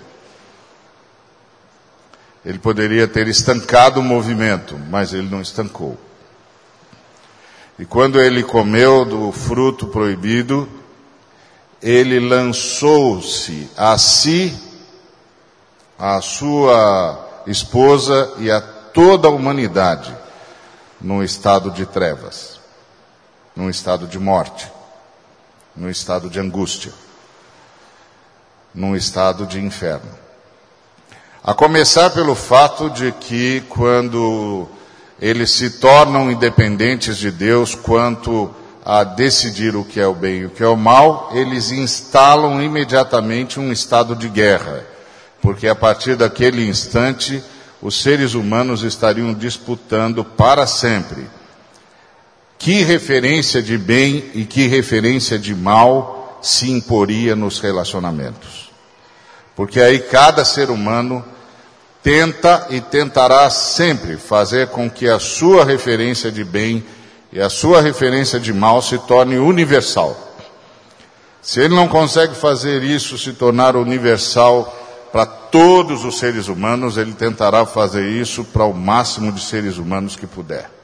Ele 2.44 2.58
poderia 2.58 3.06
ter 3.06 3.28
estancado 3.28 4.00
o 4.00 4.02
movimento, 4.02 4.78
mas 4.88 5.12
ele 5.12 5.28
não 5.28 5.42
estancou. 5.42 5.98
E 7.78 7.84
quando 7.84 8.18
ele 8.18 8.42
comeu 8.42 9.04
do 9.04 9.30
fruto 9.30 9.88
proibido, 9.88 10.66
ele 11.82 12.18
lançou-se 12.18 13.70
a 13.76 13.96
si, 13.98 14.56
a 15.98 16.20
sua 16.22 17.42
esposa 17.46 18.32
e 18.38 18.50
a 18.50 18.60
toda 18.60 19.28
a 19.28 19.30
humanidade 19.30 20.16
num 20.98 21.22
estado 21.22 21.70
de 21.70 21.84
trevas, 21.84 22.58
num 23.54 23.68
estado 23.68 24.06
de 24.06 24.18
morte 24.18 24.77
num 25.78 25.88
estado 25.88 26.28
de 26.28 26.40
angústia, 26.40 26.92
num 28.74 28.96
estado 28.96 29.46
de 29.46 29.60
inferno. 29.60 30.10
A 31.42 31.54
começar 31.54 32.10
pelo 32.10 32.34
fato 32.34 32.90
de 32.90 33.12
que 33.12 33.62
quando 33.68 34.68
eles 35.20 35.52
se 35.52 35.70
tornam 35.70 36.30
independentes 36.30 37.16
de 37.16 37.30
Deus 37.30 37.76
quanto 37.76 38.52
a 38.84 39.04
decidir 39.04 39.76
o 39.76 39.84
que 39.84 40.00
é 40.00 40.06
o 40.06 40.14
bem 40.14 40.40
e 40.40 40.46
o 40.46 40.50
que 40.50 40.62
é 40.64 40.66
o 40.66 40.76
mal, 40.76 41.30
eles 41.32 41.70
instalam 41.70 42.60
imediatamente 42.60 43.60
um 43.60 43.70
estado 43.70 44.16
de 44.16 44.28
guerra, 44.28 44.84
porque 45.40 45.68
a 45.68 45.76
partir 45.76 46.16
daquele 46.16 46.68
instante 46.68 47.42
os 47.80 48.02
seres 48.02 48.34
humanos 48.34 48.82
estariam 48.82 49.32
disputando 49.32 50.24
para 50.24 50.66
sempre 50.66 51.37
que 52.58 52.82
referência 52.82 53.62
de 53.62 53.78
bem 53.78 54.30
e 54.34 54.44
que 54.44 54.66
referência 54.66 55.38
de 55.38 55.54
mal 55.54 56.38
se 56.42 56.70
imporia 56.70 57.36
nos 57.36 57.60
relacionamentos. 57.60 58.70
Porque 59.54 59.80
aí 59.80 60.00
cada 60.00 60.44
ser 60.44 60.68
humano 60.68 61.24
tenta 62.02 62.66
e 62.70 62.80
tentará 62.80 63.48
sempre 63.48 64.16
fazer 64.16 64.68
com 64.68 64.90
que 64.90 65.08
a 65.08 65.20
sua 65.20 65.64
referência 65.64 66.32
de 66.32 66.44
bem 66.44 66.84
e 67.32 67.40
a 67.40 67.48
sua 67.48 67.80
referência 67.80 68.40
de 68.40 68.52
mal 68.52 68.82
se 68.82 68.98
torne 68.98 69.38
universal. 69.38 70.16
Se 71.40 71.60
ele 71.60 71.74
não 71.74 71.86
consegue 71.86 72.34
fazer 72.34 72.82
isso 72.82 73.16
se 73.16 73.32
tornar 73.32 73.76
universal 73.76 74.74
para 75.12 75.24
todos 75.24 76.04
os 76.04 76.18
seres 76.18 76.48
humanos, 76.48 76.96
ele 76.96 77.12
tentará 77.12 77.64
fazer 77.64 78.08
isso 78.08 78.44
para 78.44 78.64
o 78.64 78.74
máximo 78.74 79.32
de 79.32 79.40
seres 79.40 79.78
humanos 79.78 80.16
que 80.16 80.26
puder 80.26 80.77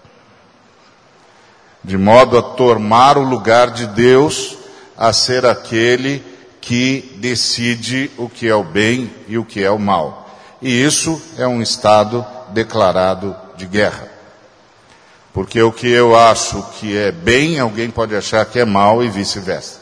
de 1.85 1.99
modo 1.99 2.39
a 2.39 2.43
tomar 2.43 3.19
o 3.19 3.23
lugar 3.23 3.71
de 3.71 3.87
Deus 3.87 4.57
a 4.97 5.13
ser 5.13 5.45
aquele 5.45 6.25
que 6.61 7.15
decide 7.17 8.11
o 8.17 8.29
que 8.29 8.49
é 8.49 8.55
o 8.55 8.65
bem 8.65 9.13
e 9.29 9.37
o 9.37 9.45
que 9.45 9.63
é 9.63 9.71
o 9.71 9.79
mal. 9.79 10.31
E 10.63 10.83
isso 10.83 11.21
é 11.37 11.47
um 11.47 11.61
estado 11.61 12.25
declarado 12.49 13.37
de 13.57 13.67
guerra. 13.67 14.09
Porque 15.33 15.61
o 15.61 15.71
que 15.71 15.89
eu 15.89 16.17
acho 16.17 16.65
que 16.79 16.97
é 16.97 17.13
bem, 17.13 17.59
alguém 17.59 17.91
pode 17.91 18.17
achar 18.17 18.47
que 18.47 18.59
é 18.59 18.65
mal 18.65 19.05
e 19.05 19.11
vice-versa. 19.11 19.81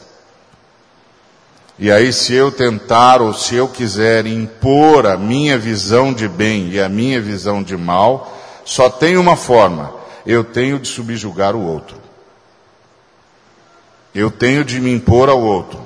E 1.79 1.91
aí, 1.91 2.11
se 2.11 2.33
eu 2.33 2.51
tentar 2.51 3.21
ou 3.21 3.33
se 3.33 3.55
eu 3.55 3.67
quiser 3.67 4.25
impor 4.27 5.07
a 5.07 5.17
minha 5.17 5.57
visão 5.57 6.13
de 6.13 6.27
bem 6.27 6.69
e 6.69 6.81
a 6.81 6.89
minha 6.89 7.21
visão 7.21 7.63
de 7.63 7.77
mal, 7.77 8.35
só 8.65 8.89
tem 8.89 9.17
uma 9.17 9.35
forma: 9.35 9.93
eu 10.25 10.43
tenho 10.43 10.79
de 10.79 10.87
subjugar 10.87 11.55
o 11.55 11.61
outro. 11.61 12.01
eu 14.15 14.29
tenho 14.29 14.63
de 14.63 14.79
me 14.79 14.93
impor 14.93 15.27
ao 15.27 15.41
outro. 15.41 15.83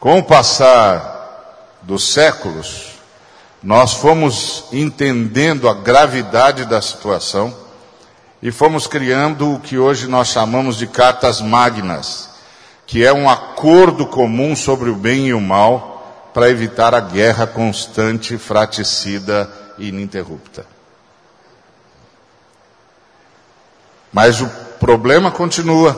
Com 0.00 0.18
o 0.18 0.22
passar 0.22 1.78
dos 1.82 2.12
séculos, 2.12 2.96
nós 3.62 3.94
fomos 3.94 4.64
entendendo 4.72 5.68
a 5.68 5.74
gravidade 5.74 6.64
da 6.64 6.82
situação 6.82 7.54
e 8.42 8.50
fomos 8.50 8.86
criando 8.86 9.54
o 9.54 9.60
que 9.60 9.78
hoje 9.78 10.06
nós 10.06 10.28
chamamos 10.28 10.76
de 10.76 10.86
cartas 10.86 11.40
magnas, 11.40 12.30
que 12.86 13.04
é 13.04 13.12
um 13.12 13.30
acordo 13.30 14.06
comum 14.06 14.54
sobre 14.54 14.90
o 14.90 14.96
bem 14.96 15.28
e 15.28 15.34
o 15.34 15.40
mal 15.40 16.30
para 16.34 16.50
evitar 16.50 16.94
a 16.94 17.00
guerra 17.00 17.46
constante, 17.46 18.36
fraticida 18.36 19.50
e 19.78 19.88
ininterrupta. 19.88 20.75
Mas 24.16 24.40
o 24.40 24.48
problema 24.80 25.30
continua. 25.30 25.94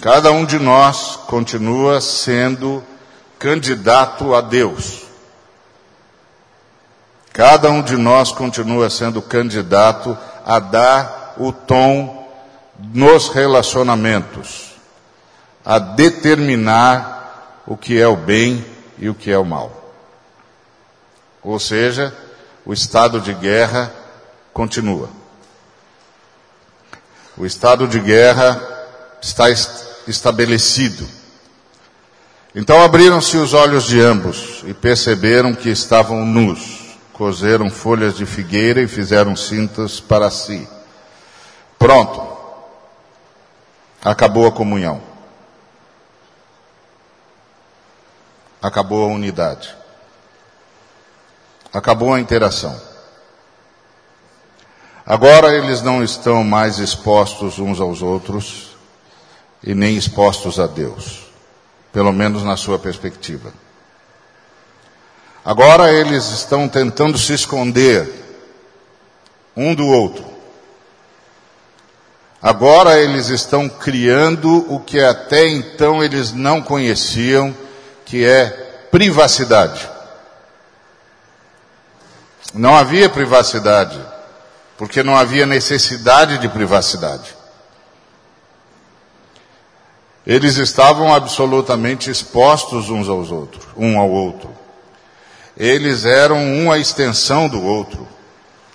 Cada 0.00 0.32
um 0.32 0.44
de 0.44 0.58
nós 0.58 1.14
continua 1.28 2.00
sendo 2.00 2.82
candidato 3.38 4.34
a 4.34 4.40
Deus. 4.40 5.04
Cada 7.32 7.70
um 7.70 7.82
de 7.82 7.96
nós 7.96 8.32
continua 8.32 8.90
sendo 8.90 9.22
candidato 9.22 10.18
a 10.44 10.58
dar 10.58 11.34
o 11.36 11.52
tom 11.52 12.28
nos 12.92 13.28
relacionamentos, 13.28 14.72
a 15.64 15.78
determinar 15.78 17.62
o 17.64 17.76
que 17.76 18.00
é 18.00 18.08
o 18.08 18.16
bem 18.16 18.66
e 18.98 19.08
o 19.08 19.14
que 19.14 19.30
é 19.30 19.38
o 19.38 19.44
mal. 19.44 19.70
Ou 21.44 21.60
seja, 21.60 22.12
o 22.66 22.72
estado 22.72 23.20
de 23.20 23.32
guerra 23.34 23.94
continua. 24.52 25.21
O 27.36 27.46
estado 27.46 27.88
de 27.88 27.98
guerra 27.98 28.60
está 29.20 29.46
estabelecido. 30.06 31.06
Então 32.54 32.82
abriram-se 32.82 33.36
os 33.36 33.54
olhos 33.54 33.84
de 33.84 34.00
ambos 34.00 34.62
e 34.66 34.74
perceberam 34.74 35.54
que 35.54 35.70
estavam 35.70 36.26
nus 36.26 36.82
cozeram 37.12 37.70
folhas 37.70 38.16
de 38.16 38.26
figueira 38.26 38.82
e 38.82 38.88
fizeram 38.88 39.36
cintas 39.36 40.00
para 40.00 40.28
si. 40.28 40.68
Pronto. 41.78 42.20
Acabou 44.04 44.44
a 44.46 44.50
comunhão. 44.50 45.00
Acabou 48.60 49.04
a 49.04 49.14
unidade. 49.14 49.72
Acabou 51.72 52.12
a 52.12 52.18
interação. 52.18 52.76
Agora 55.04 55.52
eles 55.52 55.82
não 55.82 56.02
estão 56.02 56.44
mais 56.44 56.78
expostos 56.78 57.58
uns 57.58 57.80
aos 57.80 58.02
outros 58.02 58.76
e 59.62 59.74
nem 59.74 59.96
expostos 59.96 60.60
a 60.60 60.66
Deus, 60.66 61.24
pelo 61.92 62.12
menos 62.12 62.44
na 62.44 62.56
sua 62.56 62.78
perspectiva. 62.78 63.52
Agora 65.44 65.92
eles 65.92 66.30
estão 66.30 66.68
tentando 66.68 67.18
se 67.18 67.32
esconder 67.32 68.08
um 69.56 69.74
do 69.74 69.86
outro. 69.86 70.24
Agora 72.40 72.98
eles 72.98 73.28
estão 73.28 73.68
criando 73.68 74.72
o 74.72 74.80
que 74.80 75.00
até 75.00 75.48
então 75.48 76.02
eles 76.02 76.32
não 76.32 76.62
conheciam, 76.62 77.54
que 78.04 78.24
é 78.24 78.50
privacidade. 78.90 79.88
Não 82.54 82.76
havia 82.76 83.08
privacidade, 83.08 83.98
porque 84.82 85.00
não 85.00 85.16
havia 85.16 85.46
necessidade 85.46 86.38
de 86.38 86.48
privacidade. 86.48 87.36
Eles 90.26 90.56
estavam 90.56 91.14
absolutamente 91.14 92.10
expostos 92.10 92.90
uns 92.90 93.08
aos 93.08 93.30
outros, 93.30 93.64
um 93.76 93.96
ao 93.96 94.10
outro 94.10 94.62
eles 95.56 96.04
eram 96.04 96.54
uma 96.54 96.78
extensão 96.78 97.48
do 97.48 97.62
outro. 97.62 98.08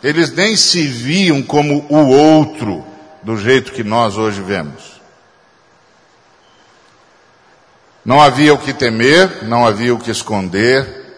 Eles 0.03 0.31
nem 0.31 0.55
se 0.55 0.85
viam 0.87 1.41
como 1.41 1.85
o 1.89 2.07
outro 2.07 2.85
do 3.23 3.35
jeito 3.35 3.71
que 3.71 3.83
nós 3.83 4.15
hoje 4.15 4.41
vemos. 4.41 5.01
Não 8.05 8.21
havia 8.21 8.53
o 8.53 8.57
que 8.57 8.71
temer, 8.71 9.43
não 9.43 9.65
havia 9.65 9.93
o 9.93 9.99
que 9.99 10.11
esconder, 10.11 11.17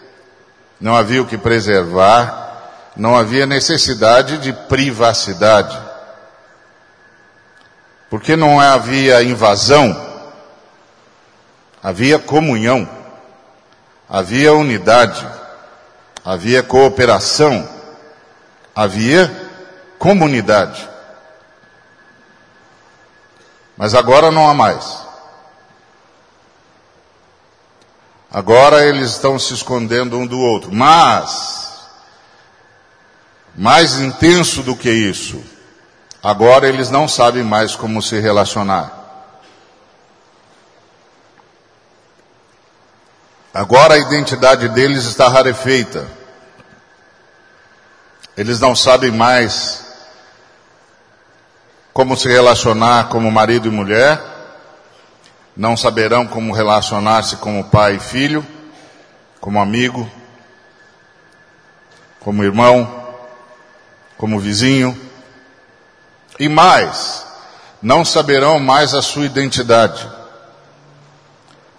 não 0.81 0.95
havia 0.95 1.21
o 1.21 1.25
que 1.25 1.37
preservar, 1.37 2.48
não 2.95 3.15
havia 3.15 3.45
necessidade 3.45 4.37
de 4.37 4.53
privacidade. 4.53 5.77
Porque 8.09 8.35
não 8.35 8.59
havia 8.59 9.23
invasão, 9.23 9.95
havia 11.81 12.17
comunhão, 12.17 12.89
havia 14.09 14.53
unidade 14.53 15.39
havia 16.23 16.61
cooperação, 16.61 17.67
havia 18.75 19.49
comunidade. 19.97 20.87
Mas 23.75 23.95
agora 23.95 24.29
não 24.29 24.47
há 24.47 24.53
mais. 24.53 25.07
Agora 28.31 28.85
eles 28.85 29.11
estão 29.11 29.39
se 29.39 29.53
escondendo 29.53 30.17
um 30.17 30.27
do 30.27 30.39
outro. 30.39 30.71
Mas, 30.71 31.68
mais 33.59 33.99
intenso 33.99 34.63
do 34.63 34.73
que 34.73 34.89
isso, 34.89 35.43
agora 36.23 36.65
eles 36.65 36.89
não 36.89 37.09
sabem 37.09 37.43
mais 37.43 37.75
como 37.75 38.01
se 38.01 38.17
relacionar. 38.17 38.89
Agora 43.53 43.95
a 43.95 43.97
identidade 43.97 44.69
deles 44.69 45.03
está 45.03 45.27
rarefeita. 45.27 46.07
Eles 48.37 48.61
não 48.61 48.73
sabem 48.73 49.11
mais 49.11 49.83
como 51.91 52.15
se 52.15 52.29
relacionar 52.29 53.09
como 53.09 53.29
marido 53.29 53.67
e 53.67 53.71
mulher, 53.71 54.21
não 55.57 55.75
saberão 55.75 56.25
como 56.25 56.53
relacionar-se 56.53 57.35
como 57.35 57.65
pai 57.65 57.97
e 57.97 57.99
filho, 57.99 58.47
como 59.41 59.59
amigo, 59.59 60.09
como 62.21 62.41
irmão, 62.41 62.98
como 64.19 64.37
vizinho, 64.37 64.99
e 66.37 66.49
mais, 66.49 67.25
não 67.81 68.03
saberão 68.03 68.59
mais 68.59 68.93
a 68.93 69.01
sua 69.01 69.25
identidade. 69.25 70.05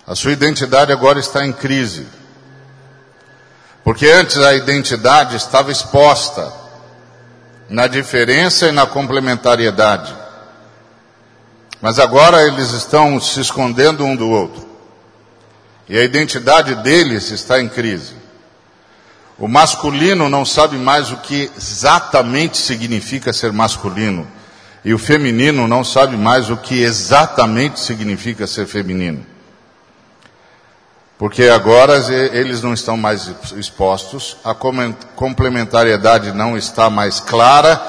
A 0.07 0.14
sua 0.14 0.33
identidade 0.33 0.90
agora 0.90 1.20
está 1.20 1.44
em 1.44 1.53
crise. 1.53 2.07
Porque 3.85 4.07
antes 4.07 4.38
a 4.38 4.55
identidade 4.55 5.37
estava 5.37 5.70
exposta 5.70 6.50
na 7.68 7.87
diferença 7.87 8.68
e 8.68 8.72
na 8.72 8.87
complementariedade. 8.87 10.16
Mas 11.79 11.98
agora 11.98 12.42
eles 12.42 12.70
estão 12.70 13.20
se 13.20 13.38
escondendo 13.38 14.03
um 14.03 14.16
do 14.16 14.31
outro. 14.31 14.66
E 15.87 15.98
a 15.98 16.03
identidade 16.03 16.74
deles 16.76 17.31
está 17.31 17.61
em 17.61 17.68
crise. 17.68 18.19
O 19.40 19.48
masculino 19.48 20.29
não 20.29 20.44
sabe 20.44 20.76
mais 20.76 21.11
o 21.11 21.16
que 21.16 21.50
exatamente 21.57 22.59
significa 22.59 23.33
ser 23.33 23.50
masculino. 23.50 24.29
E 24.85 24.92
o 24.92 24.98
feminino 24.98 25.66
não 25.66 25.83
sabe 25.83 26.14
mais 26.14 26.50
o 26.50 26.59
que 26.59 26.83
exatamente 26.83 27.81
significa 27.81 28.46
ser 28.46 28.66
feminino. 28.66 29.24
Porque 31.18 31.44
agora 31.44 31.96
eles 32.35 32.62
não 32.62 32.74
estão 32.74 32.98
mais 32.98 33.31
expostos, 33.57 34.37
a 34.44 34.55
complementariedade 34.55 36.33
não 36.33 36.57
está 36.57 36.90
mais 36.90 37.18
clara 37.18 37.81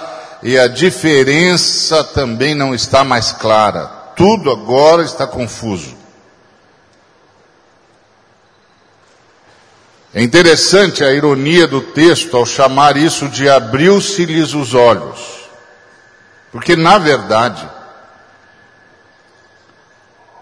e 0.41 0.57
a 0.57 0.67
diferença 0.67 2.01
também 2.01 2.55
não 2.55 2.73
está 2.73 3.03
mais 3.03 3.33
clara. 3.33 3.87
Tudo 4.15 4.51
agora 4.51 5.03
está 5.03 5.27
confuso. 5.27 6.00
É 10.13 10.21
interessante 10.21 11.03
a 11.03 11.11
ironia 11.11 11.67
do 11.67 11.81
texto 11.81 12.35
ao 12.35 12.45
chamar 12.45 12.97
isso 12.97 13.29
de 13.29 13.49
abriu-se-lhes 13.49 14.53
os 14.53 14.73
olhos. 14.73 15.49
Porque, 16.51 16.75
na 16.75 16.97
verdade, 16.97 17.67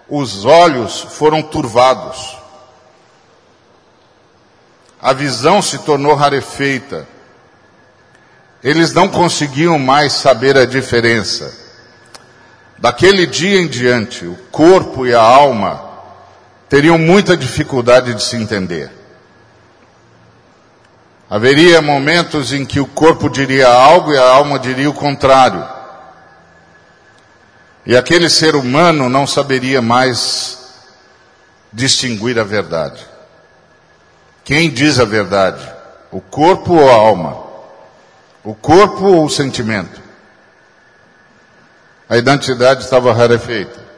os 0.07 0.43
olhos 0.43 0.99
foram 1.01 1.41
turvados 1.41 2.39
a 5.01 5.13
visão 5.13 5.61
se 5.61 5.77
tornou 5.79 6.13
rarefeita. 6.13 7.07
Eles 8.61 8.93
não 8.93 9.07
conseguiam 9.07 9.79
mais 9.79 10.11
saber 10.11 10.57
a 10.57 10.65
diferença. 10.65 11.57
Daquele 12.77 13.25
dia 13.25 13.61
em 13.61 13.67
diante, 13.67 14.25
o 14.25 14.35
corpo 14.51 15.07
e 15.07 15.13
a 15.13 15.21
alma 15.21 15.81
teriam 16.67 16.97
muita 16.97 17.37
dificuldade 17.37 18.13
de 18.13 18.23
se 18.23 18.35
entender. 18.35 18.91
Haveria 21.29 21.79
momentos 21.81 22.51
em 22.51 22.65
que 22.65 22.79
o 22.79 22.87
corpo 22.87 23.29
diria 23.29 23.67
algo 23.67 24.11
e 24.11 24.17
a 24.17 24.27
alma 24.27 24.57
diria 24.57 24.89
o 24.89 24.93
contrário. 24.93 25.63
E 27.85 27.95
aquele 27.95 28.29
ser 28.29 28.55
humano 28.55 29.07
não 29.07 29.27
saberia 29.27 29.81
mais 29.81 30.57
distinguir 31.71 32.39
a 32.39 32.43
verdade. 32.43 33.05
Quem 34.43 34.71
diz 34.71 34.99
a 34.99 35.05
verdade? 35.05 35.71
O 36.11 36.19
corpo 36.19 36.73
ou 36.73 36.89
a 36.89 36.95
alma? 36.95 37.37
O 38.43 38.55
corpo 38.55 39.05
ou 39.05 39.25
o 39.25 39.29
sentimento? 39.29 40.01
A 42.09 42.17
identidade 42.17 42.83
estava 42.83 43.13
rarefeita. 43.13 43.88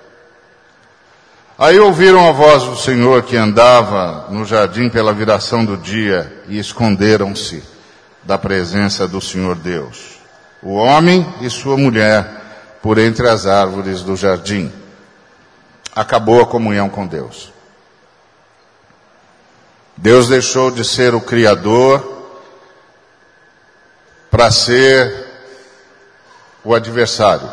Aí 1.61 1.79
ouviram 1.79 2.27
a 2.27 2.31
voz 2.31 2.63
do 2.63 2.75
Senhor 2.75 3.21
que 3.21 3.37
andava 3.37 4.25
no 4.31 4.43
jardim 4.43 4.89
pela 4.89 5.13
viração 5.13 5.63
do 5.63 5.77
dia 5.77 6.41
e 6.47 6.57
esconderam-se 6.57 7.63
da 8.23 8.35
presença 8.35 9.07
do 9.07 9.21
Senhor 9.21 9.55
Deus. 9.55 10.17
O 10.63 10.73
homem 10.73 11.23
e 11.39 11.51
sua 11.51 11.77
mulher 11.77 12.79
por 12.81 12.97
entre 12.97 13.29
as 13.29 13.45
árvores 13.45 14.01
do 14.01 14.15
jardim. 14.15 14.73
Acabou 15.95 16.41
a 16.41 16.47
comunhão 16.47 16.89
com 16.89 17.05
Deus. 17.05 17.53
Deus 19.95 20.29
deixou 20.29 20.71
de 20.71 20.83
ser 20.83 21.13
o 21.13 21.21
Criador 21.21 22.33
para 24.31 24.49
ser 24.49 25.27
o 26.63 26.73
adversário 26.73 27.47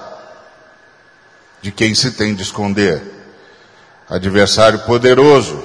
de 1.61 1.71
quem 1.71 1.95
se 1.95 2.13
tem 2.13 2.35
de 2.35 2.43
esconder. 2.43 3.18
Adversário 4.09 4.79
poderoso 4.81 5.63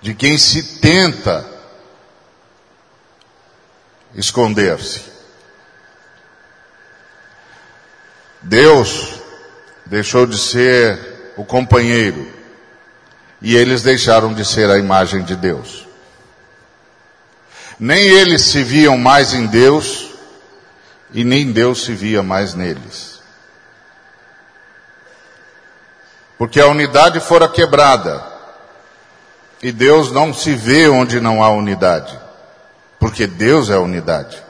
de 0.00 0.14
quem 0.14 0.36
se 0.36 0.80
tenta 0.80 1.46
esconder-se. 4.14 5.02
Deus 8.42 9.14
deixou 9.86 10.26
de 10.26 10.38
ser 10.38 11.32
o 11.36 11.44
companheiro 11.44 12.26
e 13.40 13.56
eles 13.56 13.82
deixaram 13.82 14.34
de 14.34 14.44
ser 14.44 14.70
a 14.70 14.78
imagem 14.78 15.22
de 15.22 15.36
Deus. 15.36 15.86
Nem 17.78 18.08
eles 18.08 18.42
se 18.42 18.62
viam 18.62 18.98
mais 18.98 19.32
em 19.32 19.46
Deus 19.46 20.10
e 21.12 21.24
nem 21.24 21.50
Deus 21.50 21.84
se 21.84 21.94
via 21.94 22.22
mais 22.22 22.54
neles. 22.54 23.19
Porque 26.40 26.58
a 26.58 26.68
unidade 26.68 27.20
fora 27.20 27.46
quebrada 27.46 28.24
e 29.62 29.70
Deus 29.70 30.10
não 30.10 30.32
se 30.32 30.54
vê 30.54 30.88
onde 30.88 31.20
não 31.20 31.42
há 31.42 31.50
unidade, 31.50 32.18
porque 32.98 33.26
Deus 33.26 33.68
é 33.68 33.76
unidade. 33.76 34.42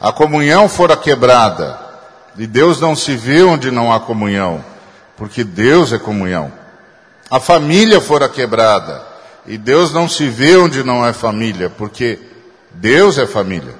A 0.00 0.10
comunhão 0.10 0.70
fora 0.70 0.96
quebrada 0.96 1.78
e 2.38 2.46
Deus 2.46 2.80
não 2.80 2.96
se 2.96 3.14
vê 3.14 3.42
onde 3.42 3.70
não 3.70 3.92
há 3.92 4.00
comunhão, 4.00 4.64
porque 5.14 5.44
Deus 5.44 5.92
é 5.92 5.98
comunhão. 5.98 6.50
A 7.30 7.38
família 7.38 8.00
fora 8.00 8.26
quebrada, 8.26 9.02
e 9.44 9.58
Deus 9.58 9.92
não 9.92 10.08
se 10.08 10.30
vê 10.30 10.56
onde 10.56 10.82
não 10.82 11.04
há 11.04 11.12
família, 11.12 11.68
porque 11.68 12.18
Deus 12.70 13.18
é 13.18 13.26
família. 13.26 13.74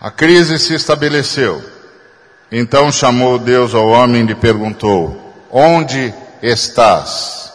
A 0.00 0.12
crise 0.12 0.60
se 0.60 0.74
estabeleceu. 0.74 1.74
Então 2.50 2.92
chamou 2.92 3.38
Deus 3.38 3.74
ao 3.74 3.88
homem 3.88 4.22
e 4.22 4.26
lhe 4.26 4.34
perguntou: 4.34 5.34
Onde 5.50 6.14
estás? 6.40 7.52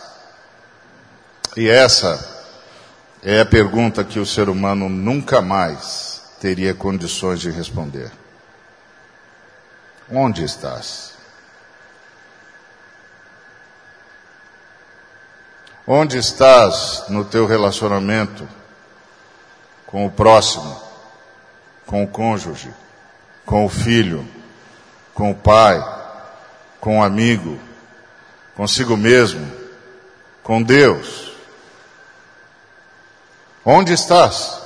E 1.56 1.70
essa 1.70 2.46
é 3.24 3.40
a 3.40 3.46
pergunta 3.46 4.04
que 4.04 4.20
o 4.20 4.26
ser 4.26 4.50
humano 4.50 4.90
nunca 4.90 5.42
mais 5.42 6.22
teria 6.42 6.74
condições 6.74 7.40
de 7.40 7.50
responder. 7.50 8.12
Onde 10.12 10.44
estás? 10.44 11.14
Onde 15.88 16.18
estás 16.18 17.06
no 17.08 17.24
teu 17.24 17.46
relacionamento 17.46 18.48
com 19.86 20.06
o 20.06 20.12
próximo, 20.12 20.82
com 21.86 22.04
o 22.04 22.08
cônjuge, 22.08 22.74
com 23.46 23.66
o 23.66 23.70
filho, 23.70 24.26
com 25.14 25.32
o 25.32 25.36
pai, 25.36 25.84
com 26.80 27.00
o 27.00 27.04
amigo, 27.04 27.60
consigo 28.56 28.98
mesmo, 28.98 29.50
com 30.44 30.62
Deus? 30.62 31.32
Onde 33.64 33.94
estás? 33.94 34.60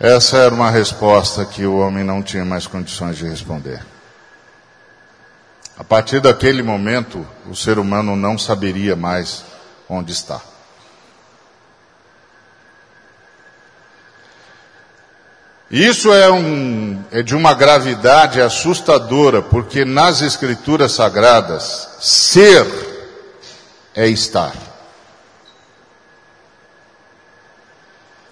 Essa 0.00 0.36
era 0.38 0.54
uma 0.54 0.70
resposta 0.70 1.44
que 1.44 1.66
o 1.66 1.78
homem 1.78 2.04
não 2.04 2.22
tinha 2.22 2.44
mais 2.44 2.68
condições 2.68 3.16
de 3.16 3.28
responder. 3.28 3.84
A 5.76 5.82
partir 5.82 6.20
daquele 6.20 6.62
momento, 6.62 7.26
o 7.48 7.54
ser 7.54 7.78
humano 7.78 8.14
não 8.14 8.38
saberia 8.38 8.94
mais 8.94 9.44
onde 9.88 10.12
está. 10.12 10.40
Isso 15.70 16.10
é, 16.12 16.30
um, 16.30 17.04
é 17.10 17.22
de 17.22 17.36
uma 17.36 17.52
gravidade 17.52 18.40
assustadora, 18.40 19.42
porque 19.42 19.84
nas 19.84 20.22
Escrituras 20.22 20.92
Sagradas, 20.92 21.88
ser 22.00 22.66
é 23.94 24.08
estar. 24.08 24.54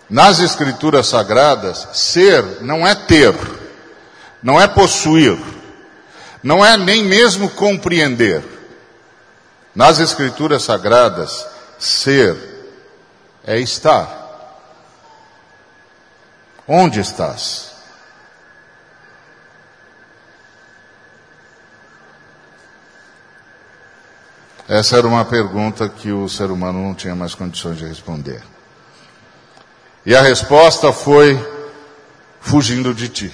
Nas 0.09 0.39
Escrituras 0.41 1.09
Sagradas, 1.09 1.87
ser 1.93 2.63
não 2.63 2.87
é 2.87 2.95
ter, 2.95 3.35
não 4.43 4.59
é 4.59 4.67
possuir, 4.67 5.37
não 6.43 6.65
é 6.65 6.79
nem 6.79 7.05
mesmo 7.05 7.51
compreender. 7.51 8.43
Nas 9.75 9.99
Escrituras 9.99 10.63
Sagradas, 10.63 11.45
ser 11.79 12.35
é 13.47 13.59
estar. 13.59 14.26
Onde 16.69 16.99
estás? 16.99 17.77
Essa 24.69 24.97
era 24.97 25.07
uma 25.07 25.25
pergunta 25.25 25.89
que 25.89 26.11
o 26.11 26.29
ser 26.29 26.51
humano 26.51 26.83
não 26.83 26.93
tinha 26.93 27.15
mais 27.15 27.37
condições 27.37 27.79
de 27.79 27.87
responder. 27.87 28.43
E 30.05 30.15
a 30.15 30.23
resposta 30.23 30.93
foi: 30.93 31.39
fugindo 32.41 32.93
de 32.93 33.09
ti. 33.09 33.33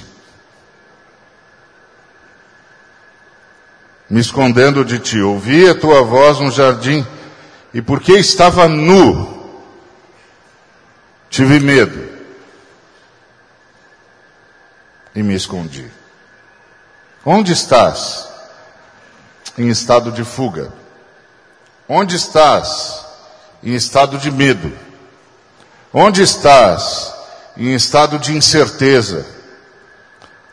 Me 4.11 4.21
escondendo 4.21 4.85
de 4.85 4.99
ti. 4.99 5.23
Ouvi 5.23 5.71
a 5.71 5.75
tua 5.75 6.03
voz 6.03 6.39
no 6.39 6.51
jardim, 6.51 7.07
e 7.73 7.81
porque 7.81 8.13
estava 8.13 8.69
nu, 8.69 9.57
tive 11.31 11.59
medo 11.59 12.12
e 15.15 15.23
me 15.23 15.35
escondi. 15.35 15.91
Onde 17.25 17.53
estás? 17.53 18.29
Em 19.57 19.69
estado 19.69 20.11
de 20.11 20.25
fuga. 20.25 20.73
Onde 21.89 22.17
estás? 22.17 23.05
Em 23.63 23.75
estado 23.75 24.19
de 24.19 24.31
medo. 24.31 24.73
Onde 25.93 26.23
estás? 26.23 27.15
Em 27.57 27.75
estado 27.75 28.19
de 28.19 28.35
incerteza. 28.35 29.27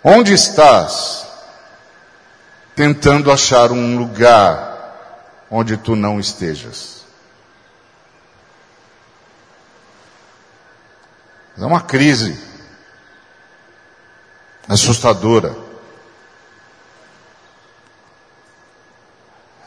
Onde 0.03 0.33
estás? 0.33 1.25
Tentando 2.75 3.31
achar 3.31 3.71
um 3.71 3.97
lugar 3.97 5.47
onde 5.49 5.77
tu 5.77 5.95
não 5.95 6.19
estejas. 6.19 6.99
É 11.57 11.65
uma 11.65 11.81
crise 11.81 12.48
assustadora. 14.69 15.57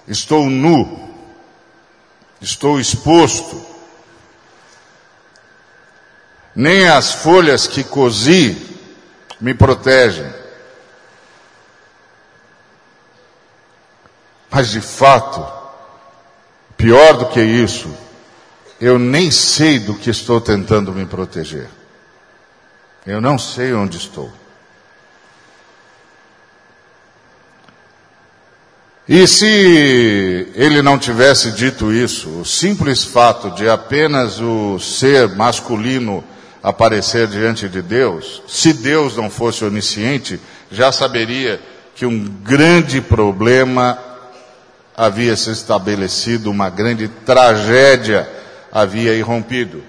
Estou 0.07 0.49
nu, 0.49 1.12
estou 2.41 2.79
exposto, 2.79 3.61
nem 6.55 6.88
as 6.88 7.12
folhas 7.12 7.67
que 7.67 7.83
cozi 7.83 8.79
me 9.41 9.53
protegem. 9.53 10.33
Mas 14.51 14.71
de 14.71 14.81
fato, 14.81 15.45
pior 16.77 17.15
do 17.15 17.27
que 17.27 17.41
isso, 17.43 17.93
eu 18.81 18.99
nem 18.99 19.31
sei 19.31 19.79
do 19.79 19.95
que 19.95 20.11
estou 20.11 20.41
tentando 20.41 20.93
me 20.93 21.07
proteger. 21.07 21.69
Eu 23.07 23.21
não 23.21 23.38
sei 23.38 23.73
onde 23.73 23.97
estou. 23.97 24.41
E 29.09 29.27
se 29.27 30.53
ele 30.55 30.81
não 30.81 30.97
tivesse 30.97 31.51
dito 31.53 31.93
isso, 31.93 32.41
o 32.41 32.45
simples 32.45 33.03
fato 33.03 33.51
de 33.51 33.69
apenas 33.69 34.38
o 34.38 34.79
ser 34.79 35.29
masculino 35.31 36.23
aparecer 36.62 37.27
diante 37.27 37.69
de 37.69 37.83
Deus, 37.83 38.43
se 38.47 38.73
Deus 38.73 39.17
não 39.17 39.29
fosse 39.29 39.65
onisciente, 39.65 40.41
já 40.71 40.93
saberia 40.93 41.61
que 41.97 42.07
um 42.07 42.25
grande 42.25 43.01
problema 43.01 43.99
havia 44.97 45.37
se 45.37 45.51
estabelecido, 45.51 46.51
uma 46.51 46.71
grande 46.71 47.09
tragédia 47.09 48.31
havia 48.71 49.15
irrompido. 49.15 49.83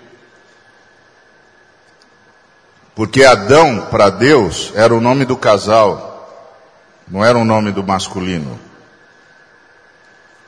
Porque 2.96 3.24
Adão, 3.24 3.88
para 3.92 4.10
Deus, 4.10 4.72
era 4.76 4.94
o 4.94 5.02
nome 5.02 5.24
do 5.24 5.38
casal, 5.38 6.58
não 7.08 7.24
era 7.24 7.38
o 7.38 7.46
nome 7.46 7.72
do 7.72 7.84
masculino. 7.84 8.60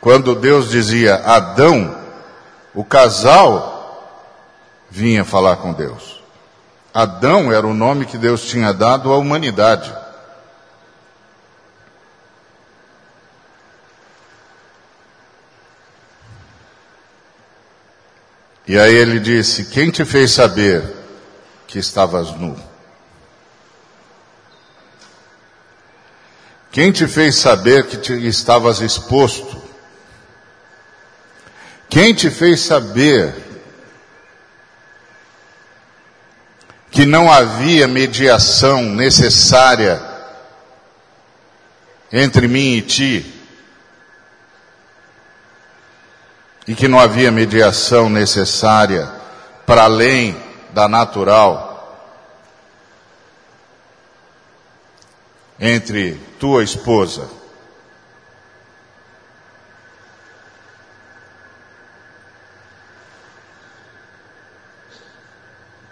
Quando 0.06 0.36
Deus 0.36 0.70
dizia 0.70 1.16
Adão, 1.16 2.00
o 2.76 2.86
casal 2.86 4.22
vinha 4.88 5.26
falar 5.26 5.56
com 5.56 5.74
Deus. 5.74 6.22
Adão 6.94 7.52
era 7.52 7.66
o 7.66 7.74
nome 7.74 8.06
que 8.06 8.16
Deus 8.16 8.46
tinha 8.46 8.72
dado 8.72 9.12
à 9.12 9.18
humanidade. 9.18 9.92
E 18.68 18.78
aí 18.78 18.94
ele 18.94 19.20
disse: 19.20 19.66
Quem 19.66 19.90
te 19.90 20.06
fez 20.06 20.34
saber 20.34 20.84
que 21.66 21.80
estavas 21.80 22.30
nu? 22.36 22.56
Quem 26.72 26.92
te 26.92 27.08
fez 27.08 27.38
saber 27.38 27.88
que 27.88 27.98
te, 27.98 28.14
estavas 28.28 28.82
exposto? 28.82 29.65
Quem 31.96 32.14
te 32.14 32.30
fez 32.30 32.60
saber 32.60 33.34
que 36.92 37.06
não 37.06 37.32
havia 37.32 37.88
mediação 37.88 38.84
necessária 38.84 40.04
entre 42.12 42.50
mim 42.50 42.74
e 42.74 42.82
ti? 42.82 43.34
E 46.68 46.76
que 46.76 46.90
não 46.90 47.00
havia 47.00 47.32
mediação 47.32 48.10
necessária 48.10 49.10
para 49.66 49.84
além 49.84 50.36
da 50.74 50.90
natural 50.90 52.12
entre 55.58 56.20
tua 56.38 56.62
esposa 56.62 57.45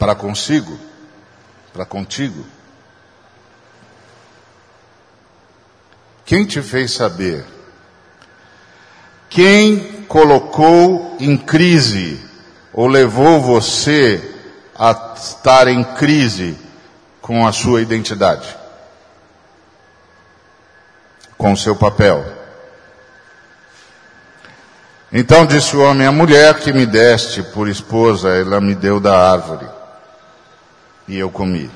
para 0.04 0.16
consigo, 0.16 0.78
para 1.72 1.86
contigo. 1.86 2.46
Quem 6.26 6.46
te 6.46 6.62
fez 6.62 6.92
saber? 6.92 7.46
Quem 9.30 10.04
colocou 10.04 11.16
em 11.22 11.38
crise 11.38 12.20
ou 12.74 12.86
levou 12.86 13.40
você 13.40 14.22
a 14.76 15.14
estar 15.16 15.70
em 15.70 15.82
crise 15.96 16.58
com 17.22 17.48
a 17.48 17.54
sua 17.54 17.82
identidade? 17.82 18.58
Com 21.38 21.54
o 21.54 21.58
seu 21.58 21.78
papel? 21.78 22.26
Então 25.14 25.46
disse 25.46 25.78
o 25.78 25.82
homem: 25.82 26.06
A 26.06 26.12
mulher 26.12 26.60
que 26.60 26.74
me 26.74 26.86
deste 26.86 27.42
por 27.42 27.70
esposa, 27.70 28.28
ela 28.36 28.60
me 28.60 28.76
deu 28.76 29.00
da 29.00 29.32
árvore 29.32 29.83
e 31.08 31.18
eu 31.18 31.30
comi. 31.30 31.70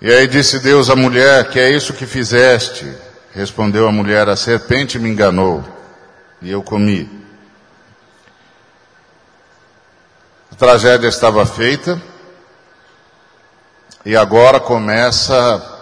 E 0.00 0.12
aí 0.12 0.26
disse 0.26 0.58
Deus 0.60 0.90
à 0.90 0.96
mulher: 0.96 1.50
Que 1.50 1.58
é 1.58 1.70
isso 1.70 1.92
que 1.92 2.06
fizeste? 2.06 2.86
Respondeu 3.32 3.88
a 3.88 3.92
mulher: 3.92 4.28
A 4.28 4.36
serpente 4.36 4.98
me 4.98 5.08
enganou 5.08 5.64
e 6.40 6.50
eu 6.50 6.62
comi. 6.62 7.10
A 10.52 10.54
tragédia 10.54 11.08
estava 11.08 11.44
feita 11.44 12.00
e 14.04 14.16
agora 14.16 14.60
começa 14.60 15.76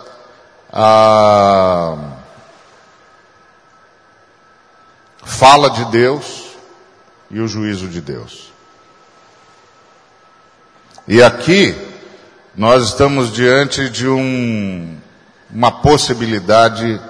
a 0.73 1.97
fala 5.25 5.71
de 5.71 5.85
Deus 5.87 6.47
e 7.31 7.41
o 7.41 7.49
juízo 7.49 7.89
de 7.89 8.01
Deus. 8.01 8.53
E 11.09 11.23
aqui 11.23 11.75
nós 12.57 12.85
estamos 12.85 13.33
diante 13.33 13.89
de 13.89 14.09
um, 14.09 14.99
uma 15.51 15.71
possibilidade 15.71 17.01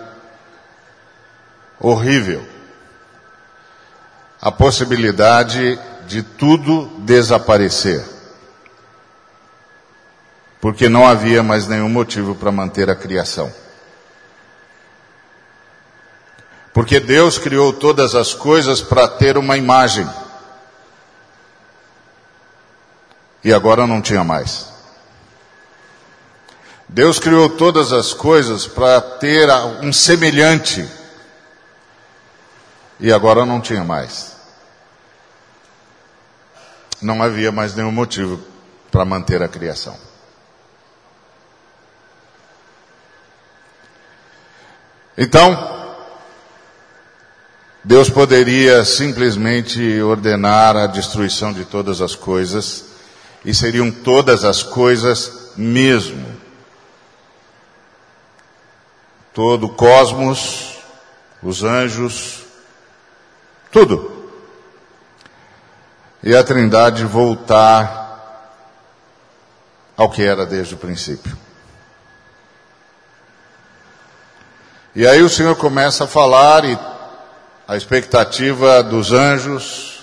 horrível. 1.81 2.45
A 4.41 4.53
possibilidade 4.53 5.79
de 6.07 6.23
tudo 6.23 6.87
desaparecer. 6.99 8.05
Porque 10.61 10.89
não 10.89 11.07
havia 11.07 11.43
mais 11.43 11.67
nenhum 11.67 11.89
motivo 11.89 12.35
para 12.35 12.53
manter 12.53 12.91
a 12.91 12.95
criação. 12.95 13.53
Porque 16.75 17.01
Deus 17.01 17.39
criou 17.39 17.73
todas 17.73 18.15
as 18.15 18.35
coisas 18.35 18.83
para 18.83 19.09
ter 19.09 19.39
uma 19.39 19.57
imagem. 19.57 20.07
E 23.47 23.55
agora 23.55 23.87
não 23.87 24.03
tinha 24.03 24.25
mais. 24.25 24.67
Deus 26.89 27.21
criou 27.21 27.49
todas 27.49 27.93
as 27.93 28.13
coisas 28.13 28.67
para 28.67 29.01
ter 29.01 29.49
um 29.85 29.93
semelhante 29.93 30.85
e 32.99 33.13
agora 33.13 33.47
não 33.47 33.61
tinha 33.61 33.85
mais. 33.85 34.35
Não 37.01 37.23
havia 37.23 37.53
mais 37.53 37.73
nenhum 37.77 37.93
motivo 37.93 38.43
para 38.91 39.05
manter 39.05 39.41
a 39.41 39.47
criação. 39.47 39.97
Então, 45.17 45.95
Deus 47.85 48.11
poderia 48.11 48.85
simplesmente 48.85 50.01
ordenar 50.01 50.77
a 50.77 50.89
destruição 50.89 51.53
de 51.53 51.65
todas 51.65 52.01
as 52.01 52.17
coisas 52.17 52.86
e 53.45 53.55
seriam 53.55 53.91
todas 53.91 54.45
as 54.45 54.63
coisas 54.63 55.53
mesmo. 55.57 56.25
Todo 59.33 59.67
o 59.67 59.75
cosmos, 59.75 60.79
os 61.43 61.63
anjos, 61.63 62.45
tudo. 63.71 64.31
E 66.23 66.35
a 66.35 66.43
Trindade 66.43 67.05
voltar 67.05 68.05
ao 69.97 70.11
que 70.11 70.23
era 70.23 70.45
desde 70.45 70.75
o 70.75 70.79
princípio. 70.79 71.37
E 74.95 75.07
aí 75.07 75.23
o 75.23 75.29
Senhor 75.29 75.55
começa 75.57 76.05
a 76.05 76.09
falar 76.09 76.65
e 76.65 76.79
a 77.69 77.77
expectativa 77.77 78.83
dos 78.83 79.13
anjos, 79.13 80.01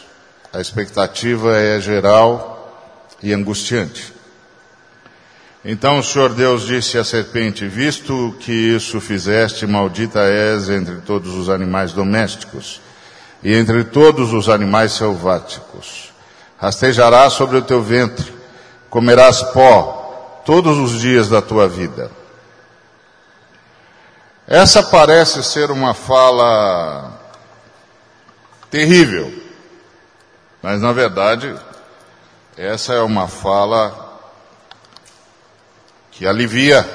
a 0.51 0.61
expectativa 0.61 1.57
é 1.57 1.79
geral 1.79 2.52
e 3.23 3.33
angustiante. 3.33 4.13
Então 5.65 5.99
o 5.99 6.03
Senhor 6.03 6.33
Deus 6.33 6.63
disse 6.63 6.97
à 6.97 7.05
serpente: 7.05 7.65
Visto 7.65 8.35
que 8.41 8.51
isso 8.51 8.99
fizeste, 8.99 9.65
maldita 9.65 10.19
és 10.19 10.69
entre 10.69 10.97
todos 10.97 11.33
os 11.33 11.49
animais 11.49 11.93
domésticos 11.93 12.81
e 13.41 13.53
entre 13.53 13.85
todos 13.85 14.33
os 14.33 14.49
animais 14.49 14.91
selváticos. 14.91 16.11
Rastejarás 16.57 17.33
sobre 17.33 17.57
o 17.57 17.61
teu 17.61 17.81
ventre, 17.81 18.33
comerás 18.89 19.41
pó 19.41 20.41
todos 20.45 20.77
os 20.77 20.99
dias 20.99 21.29
da 21.29 21.41
tua 21.41 21.67
vida. 21.67 22.11
Essa 24.45 24.83
parece 24.83 25.41
ser 25.43 25.71
uma 25.71 25.93
fala 25.93 27.17
terrível, 28.69 29.33
mas 30.61 30.81
na 30.81 30.91
verdade 30.91 31.55
essa 32.57 32.93
é 32.93 33.01
uma 33.01 33.27
fala 33.27 34.19
que 36.11 36.27
alivia 36.27 36.85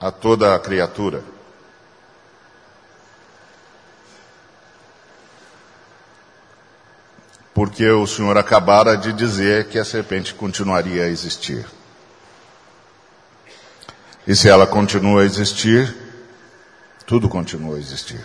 a 0.00 0.10
toda 0.10 0.54
a 0.54 0.58
criatura. 0.58 1.22
Porque 7.52 7.88
o 7.90 8.06
Senhor 8.06 8.38
acabara 8.38 8.96
de 8.96 9.12
dizer 9.12 9.68
que 9.68 9.78
a 9.78 9.84
serpente 9.84 10.32
continuaria 10.34 11.04
a 11.04 11.08
existir. 11.08 11.66
E 14.26 14.36
se 14.36 14.48
ela 14.48 14.66
continua 14.66 15.22
a 15.22 15.24
existir, 15.24 16.10
Tudo 17.10 17.28
continua 17.28 17.74
a 17.74 17.78
existir. 17.80 18.24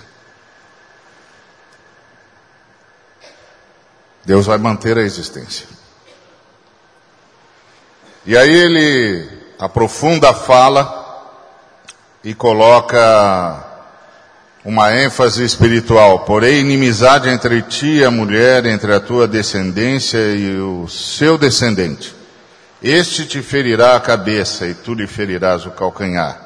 Deus 4.23 4.45
vai 4.45 4.59
manter 4.59 4.95
a 4.95 5.01
existência. 5.01 5.67
E 8.27 8.35
aí 8.35 8.51
ele 8.51 9.29
aprofunda 9.59 10.31
a 10.31 10.33
fala 10.33 11.03
e 12.23 12.33
coloca 12.33 13.63
uma 14.63 14.91
ênfase 14.95 15.43
espiritual. 15.43 16.21
Porém, 16.21 16.61
inimizade 16.61 17.29
entre 17.29 17.61
ti 17.61 17.97
e 17.97 18.03
a 18.03 18.09
mulher, 18.09 18.65
entre 18.65 18.91
a 18.93 18.99
tua 18.99 19.27
descendência 19.27 20.17
e 20.17 20.59
o 20.59 20.87
seu 20.87 21.37
descendente. 21.37 22.15
Este 22.81 23.27
te 23.27 23.43
ferirá 23.43 23.95
a 23.95 23.99
cabeça 23.99 24.65
e 24.65 24.73
tu 24.73 24.95
lhe 24.95 25.05
ferirás 25.05 25.67
o 25.67 25.71
calcanhar. 25.71 26.41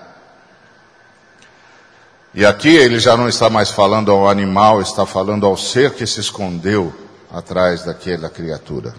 E 2.34 2.46
aqui 2.46 2.76
ele 2.76 3.00
já 3.00 3.16
não 3.16 3.30
está 3.30 3.50
mais 3.50 3.72
falando 3.72 4.12
ao 4.12 4.30
animal, 4.30 4.82
está 4.82 5.06
falando 5.06 5.46
ao 5.46 5.56
ser 5.56 5.92
que 5.92 6.06
se 6.06 6.20
escondeu 6.20 6.94
atrás 7.32 7.86
daquela 7.86 8.30
criatura. 8.30 8.94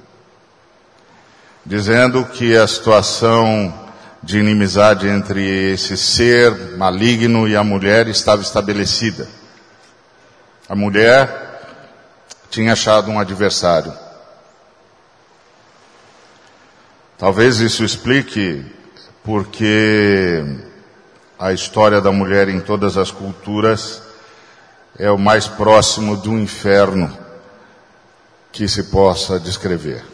Dizendo 1.65 2.25
que 2.25 2.57
a 2.57 2.67
situação 2.67 3.73
de 4.23 4.39
inimizade 4.39 5.07
entre 5.09 5.73
esse 5.73 5.97
ser 5.97 6.77
maligno 6.77 7.49
e 7.49 7.57
a 7.57 7.65
mulher 7.65 8.09
estava 8.09 8.43
estabelecida. 8.43 9.29
A 10.69 10.75
mulher 10.75 11.51
tinha 12.51 12.73
achado 12.73 13.11
um 13.11 13.19
adversário. 13.19 13.93
Talvez 17.17 17.59
isso 17.59 17.85
explique 17.85 18.65
porque 19.23 20.43
a 21.39 21.53
história 21.53 22.01
da 22.01 22.11
mulher 22.11 22.49
em 22.49 22.61
todas 22.61 22.97
as 22.97 23.11
culturas 23.11 24.03
é 24.99 25.11
o 25.11 25.19
mais 25.19 25.47
próximo 25.47 26.17
do 26.17 26.37
inferno 26.37 27.17
que 28.53 28.67
se 28.69 28.85
possa 28.85 29.39
descrever. 29.39 30.05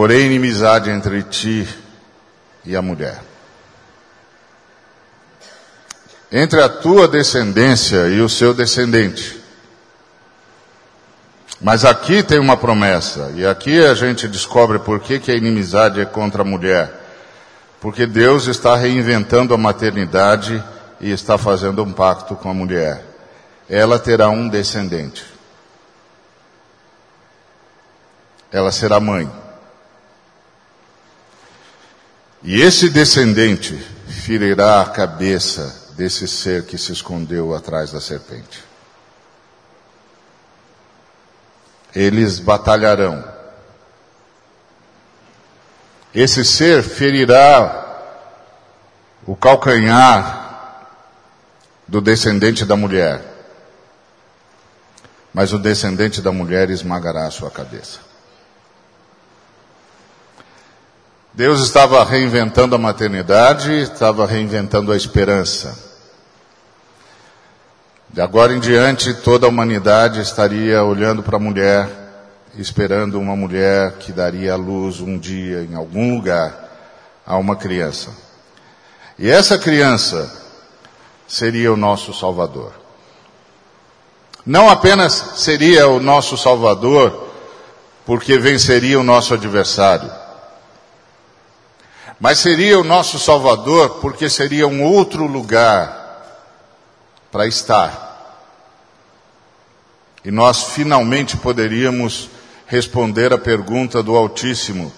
Porém, 0.00 0.24
inimizade 0.24 0.88
entre 0.88 1.22
ti 1.24 1.68
e 2.64 2.74
a 2.74 2.80
mulher. 2.80 3.22
Entre 6.32 6.58
a 6.62 6.70
tua 6.70 7.06
descendência 7.06 8.08
e 8.08 8.22
o 8.22 8.26
seu 8.26 8.54
descendente. 8.54 9.38
Mas 11.60 11.84
aqui 11.84 12.22
tem 12.22 12.38
uma 12.38 12.56
promessa, 12.56 13.30
e 13.34 13.46
aqui 13.46 13.78
a 13.84 13.92
gente 13.92 14.26
descobre 14.26 14.78
por 14.78 15.00
que, 15.00 15.20
que 15.20 15.30
a 15.30 15.36
inimizade 15.36 16.00
é 16.00 16.06
contra 16.06 16.40
a 16.40 16.46
mulher. 16.46 16.90
Porque 17.78 18.06
Deus 18.06 18.46
está 18.46 18.74
reinventando 18.76 19.52
a 19.52 19.58
maternidade 19.58 20.64
e 20.98 21.10
está 21.10 21.36
fazendo 21.36 21.84
um 21.84 21.92
pacto 21.92 22.34
com 22.36 22.48
a 22.48 22.54
mulher. 22.54 23.04
Ela 23.68 23.98
terá 23.98 24.30
um 24.30 24.48
descendente. 24.48 25.26
Ela 28.50 28.72
será 28.72 28.98
mãe. 28.98 29.49
E 32.42 32.60
esse 32.62 32.88
descendente 32.88 33.76
ferirá 34.08 34.80
a 34.80 34.86
cabeça 34.86 35.92
desse 35.94 36.26
ser 36.26 36.64
que 36.64 36.78
se 36.78 36.92
escondeu 36.92 37.54
atrás 37.54 37.92
da 37.92 38.00
serpente. 38.00 38.64
Eles 41.94 42.38
batalharão. 42.38 43.22
Esse 46.14 46.44
ser 46.44 46.82
ferirá 46.82 47.86
o 49.26 49.36
calcanhar 49.36 50.88
do 51.86 52.00
descendente 52.00 52.64
da 52.64 52.76
mulher. 52.76 53.22
Mas 55.34 55.52
o 55.52 55.58
descendente 55.58 56.22
da 56.22 56.32
mulher 56.32 56.70
esmagará 56.70 57.26
a 57.26 57.30
sua 57.30 57.50
cabeça. 57.50 58.09
Deus 61.32 61.60
estava 61.60 62.04
reinventando 62.04 62.74
a 62.74 62.78
maternidade, 62.78 63.72
estava 63.82 64.26
reinventando 64.26 64.90
a 64.90 64.96
esperança. 64.96 65.78
De 68.08 68.20
agora 68.20 68.52
em 68.52 68.58
diante, 68.58 69.14
toda 69.14 69.46
a 69.46 69.48
humanidade 69.48 70.20
estaria 70.20 70.82
olhando 70.82 71.22
para 71.22 71.36
a 71.36 71.40
mulher, 71.40 71.88
esperando 72.58 73.20
uma 73.20 73.36
mulher 73.36 73.92
que 74.00 74.10
daria 74.10 74.54
à 74.54 74.56
luz 74.56 75.00
um 75.00 75.16
dia, 75.16 75.62
em 75.62 75.76
algum 75.76 76.16
lugar, 76.16 76.68
a 77.24 77.36
uma 77.36 77.54
criança. 77.54 78.10
E 79.16 79.30
essa 79.30 79.56
criança 79.56 80.28
seria 81.28 81.72
o 81.72 81.76
nosso 81.76 82.12
Salvador. 82.12 82.72
Não 84.44 84.68
apenas 84.68 85.12
seria 85.36 85.86
o 85.86 86.00
nosso 86.00 86.36
Salvador, 86.36 87.28
porque 88.04 88.36
venceria 88.36 88.98
o 88.98 89.04
nosso 89.04 89.32
adversário, 89.32 90.10
mas 92.20 92.38
seria 92.38 92.78
o 92.78 92.84
nosso 92.84 93.18
Salvador 93.18 93.98
porque 94.00 94.28
seria 94.28 94.68
um 94.68 94.84
outro 94.84 95.26
lugar 95.26 95.98
para 97.32 97.46
estar. 97.46 98.08
E 100.22 100.30
nós 100.30 100.64
finalmente 100.74 101.38
poderíamos 101.38 102.28
responder 102.66 103.32
a 103.32 103.38
pergunta 103.38 104.02
do 104.02 104.14
Altíssimo 104.14 104.92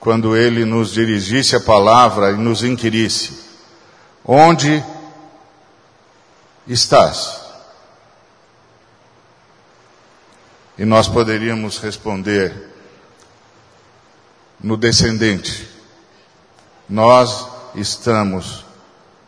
quando 0.00 0.36
ele 0.36 0.64
nos 0.64 0.92
dirigisse 0.92 1.54
a 1.54 1.60
palavra 1.60 2.32
e 2.32 2.36
nos 2.36 2.64
inquirisse: 2.64 3.38
Onde 4.24 4.82
estás? 6.66 7.40
E 10.76 10.84
nós 10.84 11.06
poderíamos 11.06 11.78
responder: 11.78 12.52
No 14.60 14.76
descendente 14.76 15.73
nós 16.88 17.48
estamos 17.74 18.64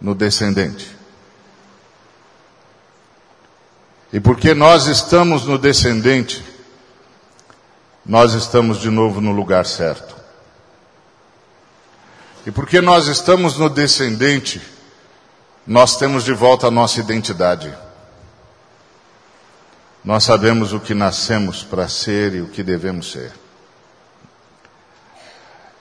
no 0.00 0.14
descendente. 0.14 0.96
E 4.12 4.20
porque 4.20 4.54
nós 4.54 4.86
estamos 4.86 5.44
no 5.44 5.58
descendente, 5.58 6.44
nós 8.04 8.34
estamos 8.34 8.80
de 8.80 8.88
novo 8.88 9.20
no 9.20 9.32
lugar 9.32 9.66
certo. 9.66 10.14
E 12.46 12.50
porque 12.50 12.80
nós 12.80 13.08
estamos 13.08 13.58
no 13.58 13.68
descendente, 13.68 14.62
nós 15.66 15.96
temos 15.96 16.24
de 16.24 16.32
volta 16.32 16.68
a 16.68 16.70
nossa 16.70 17.00
identidade. 17.00 17.74
Nós 20.04 20.22
sabemos 20.22 20.72
o 20.72 20.78
que 20.78 20.94
nascemos 20.94 21.64
para 21.64 21.88
ser 21.88 22.34
e 22.34 22.40
o 22.40 22.46
que 22.46 22.62
devemos 22.62 23.10
ser. 23.10 23.32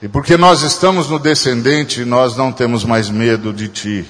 E 0.06 0.08
porque 0.08 0.36
nós 0.36 0.62
estamos 0.62 1.08
no 1.08 1.18
descendente, 1.18 2.04
nós 2.04 2.36
não 2.36 2.52
temos 2.52 2.84
mais 2.84 3.10
medo 3.10 3.52
de 3.52 3.66
ti. 3.66 4.06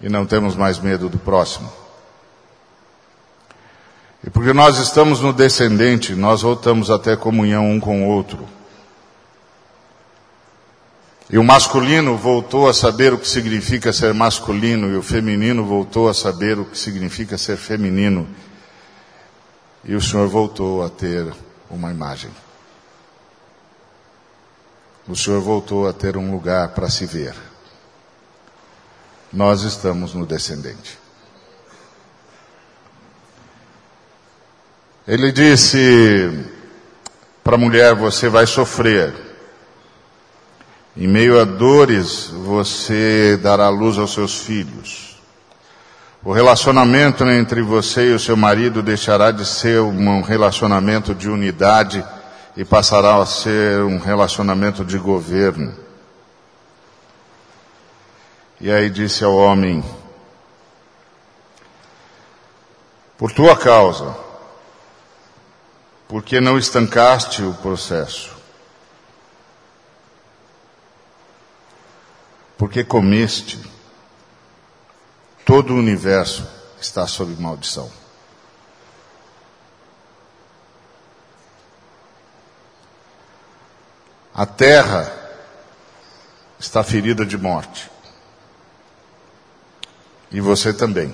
E 0.00 0.08
não 0.08 0.24
temos 0.24 0.54
mais 0.54 0.78
medo 0.78 1.08
do 1.08 1.18
próximo. 1.18 1.68
E 4.24 4.30
porque 4.30 4.52
nós 4.52 4.78
estamos 4.78 5.20
no 5.20 5.32
descendente, 5.32 6.14
nós 6.14 6.42
voltamos 6.42 6.88
até 6.88 7.16
comunhão 7.16 7.68
um 7.68 7.80
com 7.80 8.04
o 8.04 8.08
outro. 8.08 8.48
E 11.28 11.36
o 11.36 11.42
masculino 11.42 12.16
voltou 12.16 12.68
a 12.68 12.72
saber 12.72 13.12
o 13.12 13.18
que 13.18 13.26
significa 13.26 13.92
ser 13.92 14.14
masculino, 14.14 14.88
e 14.92 14.96
o 14.96 15.02
feminino 15.02 15.64
voltou 15.64 16.08
a 16.08 16.14
saber 16.14 16.60
o 16.60 16.64
que 16.64 16.78
significa 16.78 17.36
ser 17.36 17.56
feminino. 17.56 18.24
E 19.84 19.96
o 19.96 20.00
Senhor 20.00 20.28
voltou 20.28 20.84
a 20.84 20.88
ter 20.88 21.26
uma 21.68 21.90
imagem 21.90 22.30
o 25.08 25.16
Senhor 25.16 25.40
voltou 25.40 25.88
a 25.88 25.92
ter 25.92 26.16
um 26.16 26.30
lugar 26.30 26.68
para 26.68 26.90
se 26.90 27.06
ver. 27.06 27.34
Nós 29.32 29.62
estamos 29.62 30.12
no 30.12 30.26
descendente. 30.26 30.98
Ele 35.06 35.32
disse 35.32 36.46
para 37.42 37.54
a 37.56 37.58
mulher: 37.58 37.94
Você 37.94 38.28
vai 38.28 38.46
sofrer. 38.46 39.14
Em 40.94 41.06
meio 41.06 41.40
a 41.40 41.44
dores, 41.44 42.26
você 42.26 43.38
dará 43.40 43.68
luz 43.68 43.96
aos 43.96 44.12
seus 44.12 44.34
filhos. 44.42 45.16
O 46.24 46.32
relacionamento 46.32 47.24
entre 47.24 47.62
você 47.62 48.10
e 48.10 48.14
o 48.14 48.18
seu 48.18 48.36
marido 48.36 48.82
deixará 48.82 49.30
de 49.30 49.46
ser 49.46 49.80
um 49.80 50.20
relacionamento 50.20 51.14
de 51.14 51.30
unidade 51.30 52.04
e 52.58 52.64
passará 52.64 53.16
a 53.16 53.24
ser 53.24 53.80
um 53.80 53.98
relacionamento 53.98 54.84
de 54.84 54.98
governo. 54.98 55.74
E 58.60 58.70
aí 58.70 58.90
disse 58.90 59.24
ao 59.24 59.34
homem: 59.34 59.82
Por 63.16 63.32
tua 63.32 63.56
causa, 63.56 64.14
porque 66.06 66.38
não 66.38 66.58
estancaste 66.58 67.42
o 67.42 67.54
processo. 67.54 68.36
porque 72.58 72.82
comeste, 72.82 73.60
todo 75.44 75.72
o 75.72 75.78
universo 75.78 76.44
está 76.80 77.06
sob 77.06 77.40
maldição. 77.40 77.88
A 84.38 84.46
terra 84.46 85.12
está 86.60 86.84
ferida 86.84 87.26
de 87.26 87.36
morte. 87.36 87.90
E 90.30 90.40
você 90.40 90.72
também. 90.72 91.12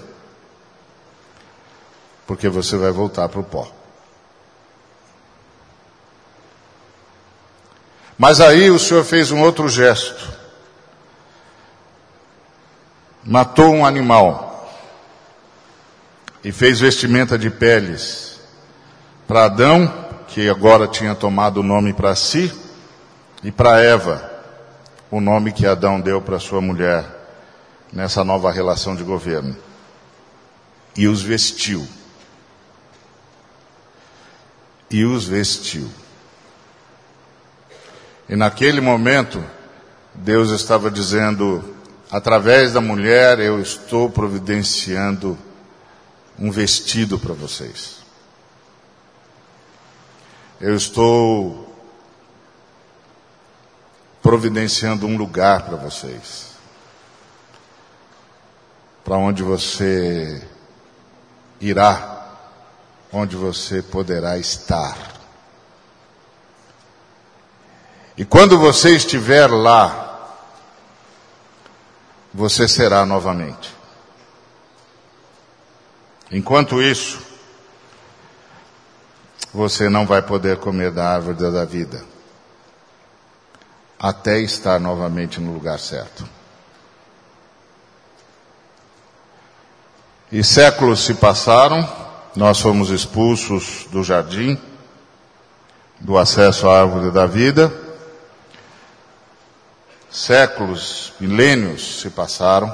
Porque 2.27 2.51
você 2.51 2.77
vai 2.77 2.91
voltar 2.91 3.27
para 3.31 3.41
o 3.41 3.45
pó. 3.45 3.67
Mas 8.19 8.43
aí 8.43 8.71
o 8.71 8.79
Senhor 8.79 9.03
fez 9.03 9.31
um 9.31 9.41
outro 9.41 9.71
gesto. 9.71 10.31
Matou 13.25 13.73
um 13.73 13.87
animal 13.87 14.71
e 16.45 16.53
fez 16.53 16.79
vestimenta 16.79 17.39
de 17.39 17.49
peles 17.49 18.39
para 19.27 19.47
Adão, 19.47 19.91
que 20.29 20.47
agora 20.47 20.87
tinha 20.87 21.15
tomado 21.15 21.61
o 21.61 21.63
nome 21.63 21.95
para 21.95 22.15
si, 22.15 22.64
e 23.45 23.53
para 23.53 23.79
Eva, 23.79 24.33
o 25.11 25.21
nome 25.21 25.53
que 25.53 25.67
Adão 25.67 26.01
deu 26.01 26.23
para 26.23 26.41
sua 26.41 26.63
mulher 26.63 27.05
nessa 27.93 28.25
nova 28.25 28.51
relação 28.51 28.97
de 28.97 29.05
governo. 29.05 29.55
E 30.97 31.07
os 31.07 31.21
vestiu. 31.21 31.87
E 34.91 35.05
os 35.05 35.27
vestiu. 35.27 35.91
E 38.31 38.35
naquele 38.35 38.81
momento, 38.81 39.45
Deus 40.15 40.51
estava 40.51 40.91
dizendo: 40.91 41.77
através 42.11 42.73
da 42.73 42.81
mulher 42.81 43.41
eu 43.41 43.61
estou 43.61 44.09
providenciando 44.09 45.37
um 46.39 46.51
vestido 46.51 47.19
para 47.19 47.35
vocês. 47.35 47.99
Eu 50.59 50.75
estou 50.75 51.64
providenciando 54.25 55.07
um 55.07 55.19
lugar 55.19 55.67
para 55.67 55.77
vocês. 55.77 56.55
Para 59.05 59.19
onde 59.19 59.43
você 59.43 60.43
irá, 61.61 62.33
onde 63.13 63.37
você 63.37 63.83
poderá 63.83 64.39
estar. 64.39 64.97
E 68.17 68.25
quando 68.25 68.59
você 68.59 68.97
estiver 68.97 69.47
lá, 69.51 70.33
você 72.33 72.67
será 72.67 73.05
novamente. 73.05 73.77
Enquanto 76.31 76.81
isso, 76.81 77.21
você 79.53 79.91
não 79.91 80.07
vai 80.07 80.23
poder 80.23 80.57
comer 80.57 80.91
da 80.91 81.11
árvore 81.11 81.37
da 81.37 81.65
vida, 81.67 82.14
até 84.07 84.39
estar 84.41 84.79
novamente 84.79 85.41
no 85.41 85.55
lugar 85.55 85.79
certo. 85.79 86.29
E 90.31 90.45
séculos 90.45 91.05
se 91.05 91.15
passaram, 91.15 91.89
nós 92.37 92.61
fomos 92.61 92.91
expulsos 92.91 93.87
do 93.91 94.05
jardim, 94.05 94.61
do 95.99 96.19
acesso 96.19 96.69
à 96.69 96.81
árvore 96.81 97.11
da 97.11 97.25
vida, 97.25 97.73
Séculos, 100.11 101.13
milênios 101.19 102.01
se 102.01 102.09
passaram. 102.09 102.73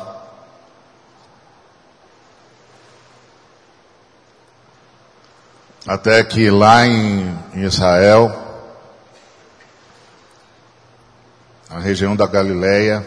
Até 5.87 6.23
que 6.23 6.51
lá 6.51 6.87
em 6.87 7.35
Israel, 7.55 8.40
na 11.71 11.79
região 11.79 12.17
da 12.17 12.27
Galileia, 12.27 13.07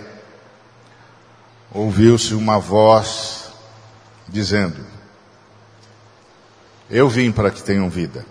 ouviu-se 1.69 2.33
uma 2.33 2.57
voz 2.57 3.51
dizendo: 4.27 4.83
Eu 6.89 7.09
vim 7.09 7.31
para 7.31 7.51
que 7.51 7.61
tenham 7.61 7.89
vida 7.89 8.25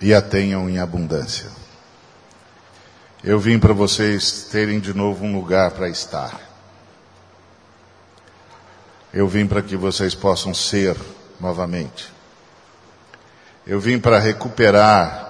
e 0.00 0.14
a 0.14 0.22
tenham 0.22 0.70
em 0.70 0.78
abundância. 0.78 1.50
Eu 3.24 3.40
vim 3.40 3.58
para 3.58 3.72
vocês 3.72 4.44
terem 4.44 4.78
de 4.78 4.94
novo 4.94 5.24
um 5.24 5.34
lugar 5.34 5.72
para 5.72 5.88
estar. 5.88 6.40
Eu 9.12 9.26
vim 9.26 9.48
para 9.48 9.60
que 9.60 9.76
vocês 9.76 10.14
possam 10.14 10.54
ser 10.54 10.96
novamente. 11.40 12.12
Eu 13.66 13.80
vim 13.80 13.98
para 13.98 14.20
recuperar 14.20 15.27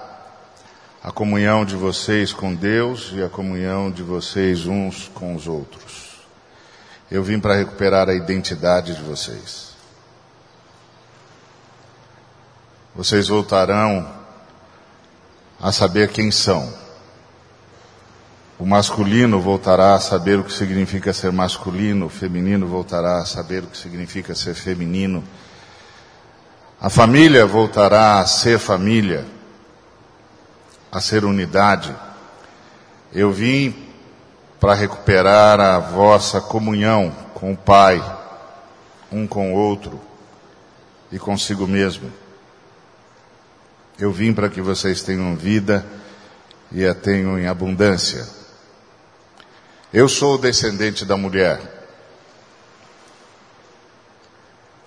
a 1.09 1.11
comunhão 1.11 1.65
de 1.65 1.75
vocês 1.75 2.31
com 2.31 2.53
Deus 2.53 3.11
e 3.15 3.23
a 3.23 3.27
comunhão 3.27 3.89
de 3.89 4.03
vocês 4.03 4.67
uns 4.67 5.09
com 5.11 5.33
os 5.33 5.47
outros. 5.47 6.19
Eu 7.09 7.23
vim 7.23 7.39
para 7.39 7.55
recuperar 7.55 8.07
a 8.07 8.13
identidade 8.13 8.93
de 8.93 9.01
vocês. 9.01 9.69
Vocês 12.95 13.27
voltarão 13.27 14.07
a 15.59 15.71
saber 15.71 16.09
quem 16.09 16.29
são 16.29 16.71
o 18.59 18.65
masculino 18.65 19.39
voltará 19.39 19.95
a 19.95 19.99
saber 20.01 20.37
o 20.37 20.43
que 20.43 20.51
significa 20.51 21.13
ser 21.13 21.31
masculino, 21.31 22.07
o 22.07 22.09
feminino 22.09 22.67
voltará 22.67 23.19
a 23.19 23.25
saber 23.25 23.63
o 23.63 23.67
que 23.67 23.77
significa 23.77 24.35
ser 24.35 24.53
feminino. 24.53 25.23
A 26.79 26.89
família 26.89 27.45
voltará 27.45 28.19
a 28.19 28.27
ser 28.27 28.59
família, 28.59 29.25
a 30.91 30.99
ser 30.99 31.25
unidade. 31.25 31.95
Eu 33.13 33.31
vim 33.31 33.87
para 34.59 34.73
recuperar 34.73 35.59
a 35.59 35.79
vossa 35.79 36.41
comunhão 36.41 37.15
com 37.33 37.53
o 37.53 37.57
Pai, 37.57 38.03
um 39.11 39.25
com 39.25 39.53
o 39.53 39.55
outro 39.55 39.99
e 41.11 41.17
consigo 41.17 41.65
mesmo. 41.65 42.11
Eu 43.97 44.11
vim 44.11 44.33
para 44.33 44.49
que 44.49 44.61
vocês 44.61 45.01
tenham 45.01 45.35
vida 45.35 45.85
e 46.71 46.85
a 46.85 46.93
tenham 46.93 47.37
em 47.37 47.47
abundância. 47.47 48.27
Eu 49.91 50.07
sou 50.07 50.35
o 50.35 50.37
descendente 50.37 51.03
da 51.03 51.17
mulher. 51.17 51.59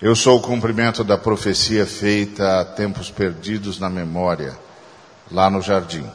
Eu 0.01 0.15
sou 0.15 0.37
o 0.37 0.41
cumprimento 0.41 1.03
da 1.03 1.17
profecia 1.17 1.85
feita 1.85 2.59
há 2.59 2.65
tempos 2.65 3.09
perdidos 3.09 3.79
na 3.79 3.89
memória, 3.89 4.57
lá 5.33 5.49
no 5.49 5.61
jardim. 5.61 6.09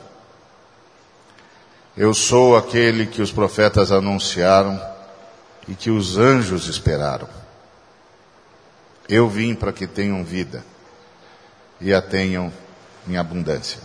Eu 1.97 2.15
sou 2.15 2.57
aquele 2.57 3.05
que 3.07 3.21
os 3.21 3.33
profetas 3.33 3.91
anunciaram 3.91 4.81
e 5.67 5.75
que 5.75 5.91
os 5.91 6.17
anjos 6.17 6.69
esperaram. 6.69 7.29
Eu 9.09 9.29
vim 9.29 9.55
para 9.55 9.73
que 9.73 9.87
tenham 9.87 10.23
vida 10.23 10.65
e 11.81 11.93
a 11.93 12.01
tenham 12.01 12.53
em 13.09 13.17
abundância. 13.17 13.81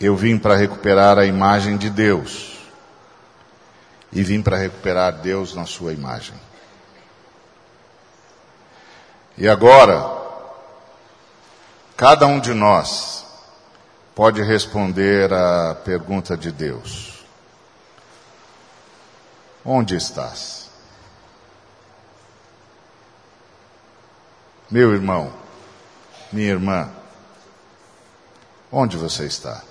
Eu 0.00 0.14
vim 0.14 0.38
para 0.38 0.54
recuperar 0.54 1.18
a 1.18 1.26
imagem 1.26 1.76
de 1.76 1.90
Deus 1.90 2.58
e 4.12 4.22
vim 4.22 4.40
para 4.40 4.56
recuperar 4.56 5.14
Deus 5.14 5.54
na 5.56 5.66
sua 5.66 5.92
imagem. 5.92 6.36
E 9.36 9.48
agora, 9.48 10.16
cada 11.96 12.26
um 12.26 12.38
de 12.38 12.54
nós 12.54 13.27
pode 14.18 14.42
responder 14.42 15.32
à 15.32 15.76
pergunta 15.76 16.36
de 16.36 16.50
Deus: 16.50 17.24
Onde 19.64 19.94
estás? 19.94 20.68
Meu 24.68 24.92
irmão, 24.92 25.32
minha 26.32 26.48
irmã, 26.48 26.90
onde 28.72 28.96
você 28.96 29.24
está? 29.24 29.62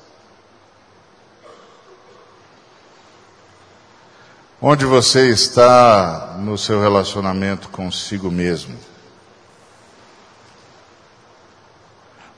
Onde 4.61 4.85
você 4.85 5.29
está 5.29 6.37
no 6.39 6.57
seu 6.57 6.79
relacionamento 6.79 7.67
consigo 7.67 8.31
mesmo? 8.31 8.79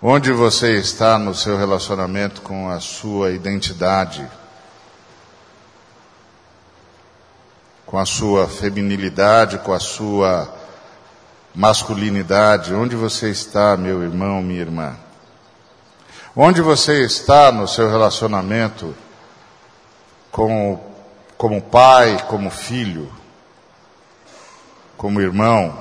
Onde 0.02 0.32
você 0.32 0.78
está 0.78 1.18
no 1.18 1.36
seu 1.36 1.58
relacionamento 1.58 2.42
com 2.42 2.70
a 2.70 2.80
sua 2.80 3.32
identidade? 3.32 4.26
Com 7.86 8.00
a 8.00 8.06
sua 8.06 8.48
feminilidade, 8.48 9.58
com 9.58 9.74
a 9.74 9.80
sua 9.80 10.56
masculinidade? 11.54 12.74
Onde 12.74 12.96
você 12.96 13.30
está, 13.30 13.76
meu 13.76 14.02
irmão, 14.02 14.42
minha 14.42 14.62
irmã? 14.62 14.96
Onde 16.34 16.62
você 16.62 17.04
está 17.04 17.52
no 17.52 17.68
seu 17.68 17.90
relacionamento 17.90 18.96
como, 20.32 20.82
como 21.38 21.62
pai, 21.62 22.26
como 22.30 22.50
filho, 22.50 23.12
como 24.96 25.20
irmão, 25.20 25.78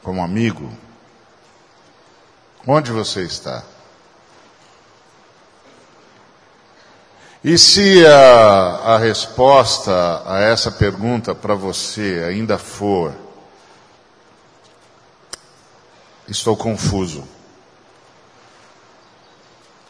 como 0.00 0.22
amigo? 0.22 0.70
Onde 2.70 2.92
você 2.92 3.22
está? 3.22 3.64
E 7.42 7.56
se 7.56 8.04
a, 8.04 8.94
a 8.94 8.98
resposta 8.98 10.22
a 10.26 10.40
essa 10.40 10.70
pergunta 10.70 11.34
para 11.34 11.54
você 11.54 12.22
ainda 12.28 12.58
for: 12.58 13.14
estou 16.28 16.54
confuso, 16.58 17.26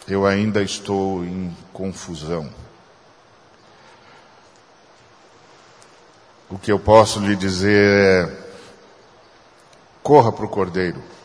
eu 0.07 0.25
ainda 0.25 0.63
estou 0.63 1.25
em 1.25 1.57
confusão. 1.73 2.49
O 6.49 6.57
que 6.57 6.71
eu 6.71 6.79
posso 6.79 7.19
lhe 7.19 7.35
dizer 7.35 8.29
é: 8.29 8.49
corra 10.01 10.31
para 10.31 10.45
o 10.45 10.49
cordeiro. 10.49 11.19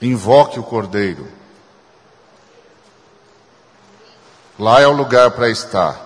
Invoque 0.00 0.58
o 0.58 0.62
cordeiro. 0.62 1.26
Lá 4.58 4.80
é 4.80 4.86
o 4.86 4.92
lugar 4.92 5.30
para 5.32 5.48
estar. 5.48 5.96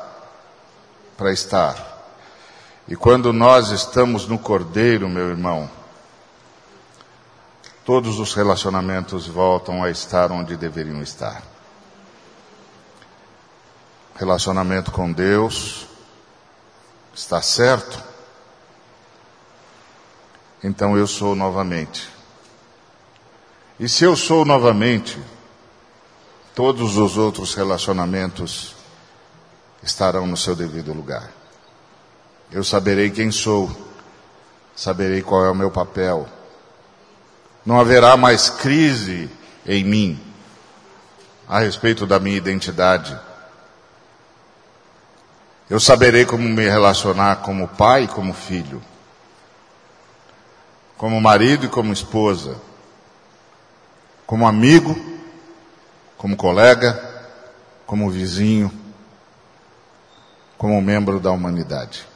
Para 1.17 1.33
estar. 1.33 1.93
E 2.87 2.97
quando 2.97 3.33
nós 3.33 3.71
estamos 3.71 4.27
no 4.27 4.39
cordeiro, 4.39 5.09
meu 5.09 5.29
irmão, 5.29 5.71
todos 7.85 8.19
os 8.19 8.35
relacionamentos 8.35 9.27
voltam 9.27 9.83
a 9.83 9.91
estar 9.91 10.33
onde 10.33 10.57
deveriam 10.57 11.03
estar. 11.03 11.43
Relacionamento 14.15 14.91
com 14.91 15.11
Deus 15.11 15.87
está 17.15 17.41
certo? 17.41 18.03
Então 20.63 20.97
eu 20.97 21.07
sou 21.07 21.35
novamente. 21.35 22.09
E 23.83 23.89
se 23.89 24.05
eu 24.05 24.15
sou 24.15 24.45
novamente, 24.45 25.19
todos 26.55 26.97
os 26.97 27.19
outros 27.19 27.53
relacionamentos 27.53 28.77
estarão 29.83 30.25
no 30.25 30.37
seu 30.37 30.55
devido 30.55 30.93
lugar. 30.93 31.29
Eu 32.53 32.63
saberei 32.63 33.11
quem 33.11 33.33
sou, 33.33 33.69
saberei 34.77 35.21
qual 35.21 35.45
é 35.45 35.51
o 35.51 35.55
meu 35.57 35.69
papel. 35.69 36.29
Não 37.67 37.81
haverá 37.81 38.17
mais 38.17 38.49
crise 38.49 39.29
em 39.67 39.83
mim 39.83 40.21
a 41.49 41.59
respeito 41.59 42.07
da 42.07 42.21
minha 42.21 42.37
identidade. 42.37 43.19
Eu 45.69 45.81
saberei 45.81 46.25
como 46.25 46.49
me 46.49 46.69
relacionar 46.69 47.43
como 47.43 47.67
pai 47.67 48.05
e 48.05 48.09
como 48.09 48.33
filho, 48.33 48.81
como 50.97 51.21
marido 51.21 51.67
e 51.67 51.69
como 51.69 51.93
esposa, 51.93 52.57
como 54.33 54.49
amigo 54.49 54.97
como 56.17 56.39
colega, 56.39 56.99
como 57.85 58.09
vizinho, 58.09 58.73
como 60.57 60.81
membro 60.81 61.21
da 61.21 61.31
humanidade. 61.31 62.07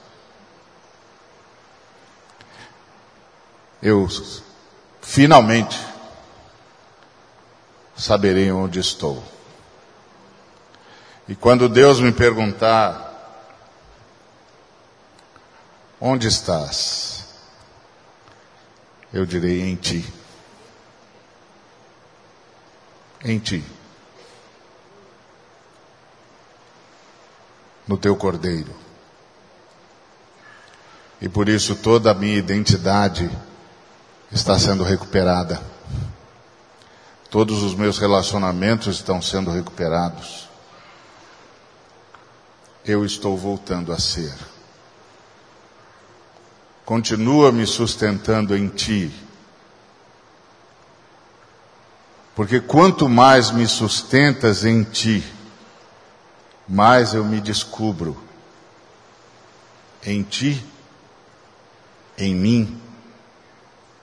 Eu 3.82 4.08
finalmente 5.02 5.78
saberei 7.94 8.50
onde 8.50 8.80
estou. 8.80 9.22
E 11.28 11.34
quando 11.34 11.68
Deus 11.68 12.00
me 12.00 12.12
perguntar, 12.12 13.12
onde 16.00 16.28
estás? 16.28 17.26
Eu 19.12 19.26
direi 19.26 19.60
em 19.60 19.76
ti. 19.76 20.25
Em 23.24 23.38
ti. 23.38 23.64
no 27.86 27.96
teu 27.96 28.16
cordeiro. 28.16 28.74
E 31.20 31.28
por 31.28 31.48
isso 31.48 31.76
toda 31.76 32.10
a 32.10 32.14
minha 32.14 32.36
identidade 32.36 33.30
está 34.30 34.58
sendo 34.58 34.82
recuperada. 34.82 35.60
Todos 37.30 37.62
os 37.62 37.74
meus 37.74 37.98
relacionamentos 37.98 38.96
estão 38.96 39.22
sendo 39.22 39.50
recuperados. 39.50 40.48
Eu 42.84 43.04
estou 43.04 43.36
voltando 43.36 43.92
a 43.92 43.98
ser. 43.98 44.34
Continua 46.84 47.50
me 47.50 47.66
sustentando 47.66 48.56
em 48.56 48.68
ti. 48.68 49.12
Porque 52.36 52.60
quanto 52.60 53.08
mais 53.08 53.50
me 53.50 53.66
sustentas 53.66 54.62
em 54.62 54.84
ti, 54.84 55.24
mais 56.68 57.14
eu 57.14 57.24
me 57.24 57.40
descubro 57.40 58.22
em 60.04 60.22
ti, 60.22 60.62
em 62.18 62.34
mim 62.34 62.78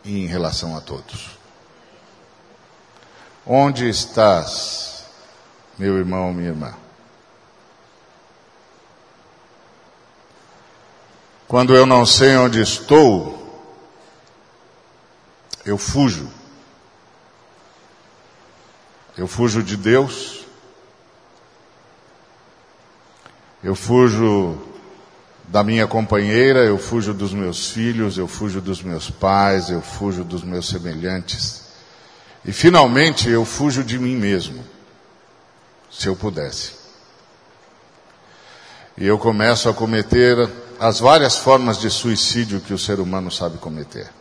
e 0.03 0.23
em 0.23 0.25
relação 0.25 0.75
a 0.75 0.81
todos. 0.81 1.37
Onde 3.45 3.87
estás, 3.87 5.05
meu 5.77 5.99
irmão, 5.99 6.33
minha 6.33 6.49
irmã? 6.49 6.73
Quando 11.47 11.75
eu 11.75 11.85
não 11.85 12.03
sei 12.03 12.35
onde 12.35 12.59
estou, 12.59 13.61
eu 15.63 15.77
fujo. 15.77 16.27
Eu 19.17 19.27
fujo 19.27 19.61
de 19.61 19.77
Deus, 19.77 20.43
Eu 23.63 23.75
fujo 23.75 24.57
da 25.47 25.63
minha 25.63 25.87
companheira, 25.87 26.59
eu 26.65 26.77
fujo 26.77 27.13
dos 27.13 27.33
meus 27.33 27.69
filhos, 27.69 28.17
eu 28.17 28.27
fujo 28.27 28.59
dos 28.59 28.83
meus 28.83 29.09
pais, 29.09 29.69
eu 29.69 29.81
fujo 29.81 30.23
dos 30.25 30.43
meus 30.43 30.67
semelhantes. 30.67 31.63
E 32.43 32.51
finalmente 32.51 33.29
eu 33.29 33.45
fujo 33.45 33.81
de 33.81 33.97
mim 33.97 34.17
mesmo, 34.17 34.61
se 35.89 36.07
eu 36.07 36.15
pudesse. 36.15 36.73
E 38.97 39.05
eu 39.07 39.17
começo 39.17 39.69
a 39.69 39.73
cometer 39.73 40.35
as 40.77 40.99
várias 40.99 41.37
formas 41.37 41.79
de 41.79 41.89
suicídio 41.89 42.59
que 42.59 42.73
o 42.73 42.77
ser 42.77 42.99
humano 42.99 43.31
sabe 43.31 43.57
cometer. 43.59 44.11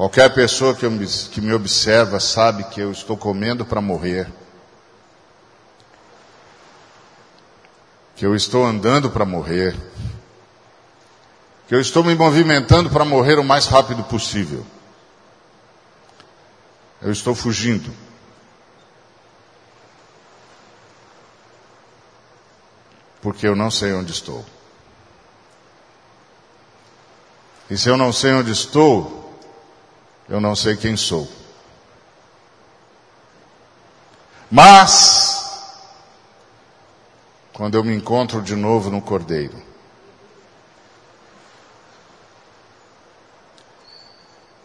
Qualquer 0.00 0.32
pessoa 0.32 0.74
que, 0.74 0.86
eu, 0.86 0.90
que 1.30 1.42
me 1.42 1.52
observa 1.52 2.18
sabe 2.18 2.64
que 2.64 2.80
eu 2.80 2.90
estou 2.90 3.18
comendo 3.18 3.66
para 3.66 3.82
morrer. 3.82 4.32
que 8.16 8.24
eu 8.24 8.34
estou 8.34 8.64
andando 8.64 9.10
para 9.10 9.26
morrer, 9.26 9.76
que 11.68 11.74
eu 11.74 11.80
estou 11.80 12.02
me 12.02 12.14
movimentando 12.14 12.88
para 12.88 13.04
morrer 13.04 13.38
o 13.38 13.44
mais 13.44 13.66
rápido 13.66 14.02
possível. 14.04 14.64
Eu 17.02 17.12
estou 17.12 17.34
fugindo. 17.34 17.92
Porque 23.20 23.46
eu 23.46 23.54
não 23.54 23.70
sei 23.70 23.92
onde 23.92 24.12
estou. 24.12 24.46
E 27.68 27.76
se 27.76 27.90
eu 27.90 27.98
não 27.98 28.14
sei 28.14 28.32
onde 28.32 28.50
estou, 28.50 29.19
eu 30.30 30.40
não 30.40 30.54
sei 30.54 30.76
quem 30.76 30.96
sou. 30.96 31.28
Mas, 34.48 35.76
quando 37.52 37.74
eu 37.74 37.82
me 37.82 37.94
encontro 37.94 38.40
de 38.40 38.54
novo 38.54 38.90
no 38.90 39.02
Cordeiro. 39.02 39.60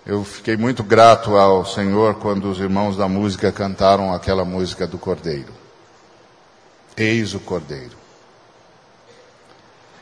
Eu 0.05 0.23
fiquei 0.23 0.55
muito 0.55 0.83
grato 0.83 1.35
ao 1.35 1.65
Senhor 1.65 2.15
quando 2.15 2.49
os 2.49 2.59
irmãos 2.59 2.95
da 2.95 3.07
música 3.07 3.51
cantaram 3.51 4.13
aquela 4.13 4.45
música 4.45 4.85
do 4.85 4.99
Cordeiro. 4.99 5.51
Eis 6.95 7.33
o 7.33 7.39
Cordeiro. 7.39 7.97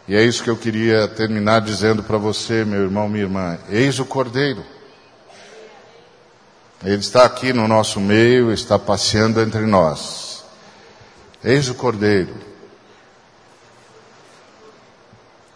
E 0.05 0.13
é 0.13 0.21
isso 0.21 0.43
que 0.43 0.49
eu 0.49 0.57
queria 0.57 1.07
terminar 1.07 1.61
dizendo 1.61 2.03
para 2.03 2.17
você, 2.17 2.65
meu 2.65 2.81
irmão, 2.81 3.07
minha 3.07 3.23
irmã. 3.23 3.57
Eis 3.69 3.97
o 3.99 4.05
Cordeiro. 4.05 4.65
Ele 6.83 6.99
está 6.99 7.23
aqui 7.23 7.53
no 7.53 7.67
nosso 7.67 7.99
meio, 7.99 8.51
está 8.51 8.77
passeando 8.77 9.41
entre 9.41 9.61
nós. 9.61 10.43
Eis 11.43 11.69
o 11.69 11.75
Cordeiro. 11.75 12.53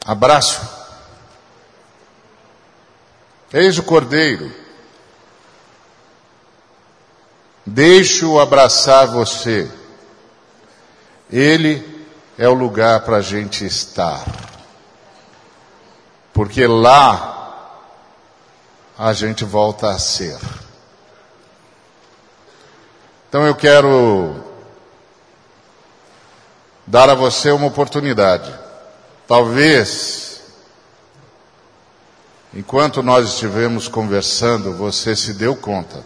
Abraço. 0.07 0.61
Eis 3.51 3.77
o 3.77 3.83
cordeiro. 3.83 4.49
Deixe-o 7.65 8.39
abraçar 8.39 9.07
você. 9.07 9.69
Ele 11.29 12.05
é 12.37 12.47
o 12.47 12.53
lugar 12.53 13.01
para 13.01 13.17
a 13.17 13.21
gente 13.21 13.65
estar. 13.65 14.23
Porque 16.33 16.65
lá 16.65 17.83
a 18.97 19.11
gente 19.11 19.43
volta 19.43 19.89
a 19.89 19.99
ser. 19.99 20.39
Então 23.29 23.45
eu 23.45 23.53
quero 23.53 24.35
dar 26.85 27.09
a 27.09 27.15
você 27.15 27.51
uma 27.51 27.67
oportunidade. 27.67 28.53
Talvez, 29.27 30.41
enquanto 32.53 33.03
nós 33.03 33.27
estivemos 33.27 33.89
conversando, 33.89 34.73
você 34.73 35.15
se 35.15 35.33
deu 35.33 35.55
conta 35.55 36.03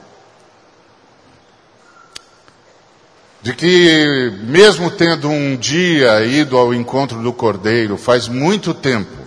de 3.44 3.54
que, 3.54 4.32
mesmo 4.44 4.90
tendo 4.90 5.30
um 5.30 5.56
dia 5.56 6.24
ido 6.26 6.58
ao 6.58 6.74
encontro 6.74 7.22
do 7.22 7.34
Cordeiro, 7.34 7.98
faz 7.98 8.28
muito 8.28 8.74
tempo 8.74 9.18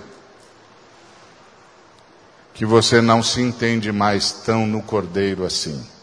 que 2.53 2.65
você 2.65 3.01
não 3.01 3.23
se 3.23 3.41
entende 3.41 3.91
mais 3.91 4.33
tão 4.33 4.67
no 4.67 4.83
Cordeiro 4.83 5.45
assim. 5.45 5.94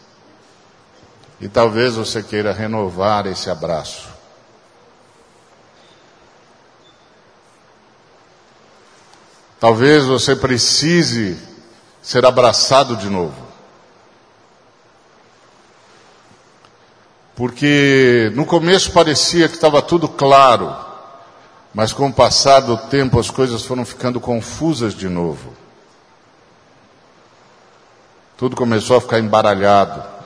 E 1.42 1.48
talvez 1.48 1.96
você 1.96 2.22
queira 2.22 2.52
renovar 2.52 3.26
esse 3.26 3.50
abraço. 3.50 4.08
Talvez 9.58 10.04
você 10.04 10.36
precise 10.36 11.36
ser 12.00 12.24
abraçado 12.24 12.96
de 12.96 13.10
novo. 13.10 13.34
Porque 17.34 18.30
no 18.36 18.46
começo 18.46 18.92
parecia 18.92 19.48
que 19.48 19.56
estava 19.56 19.82
tudo 19.82 20.08
claro, 20.08 20.72
mas 21.74 21.92
com 21.92 22.06
o 22.06 22.12
passar 22.12 22.60
do 22.60 22.76
tempo 22.76 23.18
as 23.18 23.30
coisas 23.30 23.64
foram 23.64 23.84
ficando 23.84 24.20
confusas 24.20 24.94
de 24.94 25.08
novo. 25.08 25.52
Tudo 28.36 28.54
começou 28.54 28.96
a 28.96 29.00
ficar 29.00 29.18
embaralhado. 29.18 30.21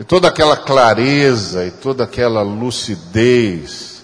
E 0.00 0.04
toda 0.04 0.28
aquela 0.28 0.56
clareza 0.56 1.66
e 1.66 1.70
toda 1.70 2.04
aquela 2.04 2.40
lucidez 2.40 4.02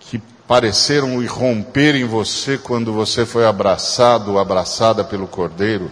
que 0.00 0.18
pareceram 0.48 1.22
irromper 1.22 1.94
em 1.94 2.06
você 2.06 2.56
quando 2.56 2.94
você 2.94 3.26
foi 3.26 3.44
abraçado 3.44 4.32
ou 4.32 4.38
abraçada 4.38 5.04
pelo 5.04 5.28
Cordeiro, 5.28 5.90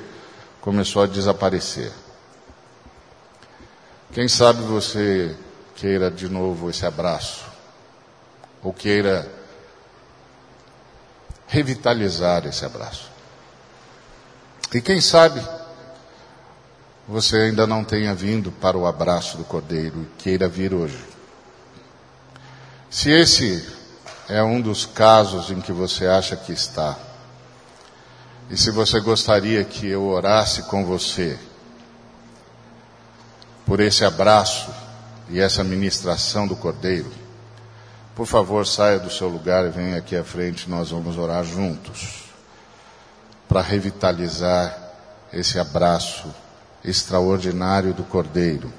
começou 0.63 1.03
a 1.03 1.07
desaparecer. 1.07 1.93
Quem 4.15 4.27
sabe 4.27 4.63
você 4.63 5.37
queira 5.77 6.11
de 6.11 6.27
novo 6.27 6.71
esse 6.71 6.87
abraço, 6.87 7.45
ou 8.63 8.73
queira 8.73 9.31
revitalizar 11.47 12.47
esse 12.47 12.65
abraço. 12.65 13.11
E 14.73 14.81
quem 14.81 14.99
sabe 14.99 15.47
você 17.07 17.37
ainda 17.37 17.67
não 17.67 17.85
tenha 17.85 18.15
vindo 18.15 18.51
para 18.51 18.79
o 18.79 18.87
abraço 18.87 19.37
do 19.37 19.45
Cordeiro 19.45 20.03
e 20.03 20.23
queira 20.23 20.49
vir 20.49 20.73
hoje. 20.73 20.99
Se 22.91 23.11
esse 23.11 23.67
é 24.29 24.43
um 24.43 24.61
dos 24.61 24.87
casos 24.87 25.51
em 25.51 25.61
que 25.61 25.73
você 25.73 26.07
acha 26.07 26.35
que 26.35 26.53
está, 26.53 26.97
e 28.49 28.57
se 28.57 28.71
você 28.71 29.01
gostaria 29.01 29.63
que 29.65 29.87
eu 29.87 30.07
orasse 30.07 30.63
com 30.63 30.85
você, 30.85 31.39
por 33.67 33.81
esse 33.81 34.05
abraço 34.05 34.71
e 35.29 35.41
essa 35.41 35.65
ministração 35.65 36.47
do 36.47 36.57
Cordeiro, 36.57 37.11
por 38.15 38.27
favor 38.27 38.67
saia 38.67 38.99
do 38.99 39.11
seu 39.11 39.29
lugar 39.29 39.67
e 39.67 39.71
venha 39.71 39.99
aqui 39.99 40.17
à 40.17 40.23
frente, 40.25 40.71
nós 40.71 40.91
vamos 40.91 41.19
orar 41.19 41.45
juntos, 41.45 42.25
para 43.49 43.61
revitalizar 43.61 44.75
esse 45.33 45.59
abraço 45.59 46.33
extraordinário 46.85 47.95
do 47.95 48.03
Cordeiro, 48.03 48.73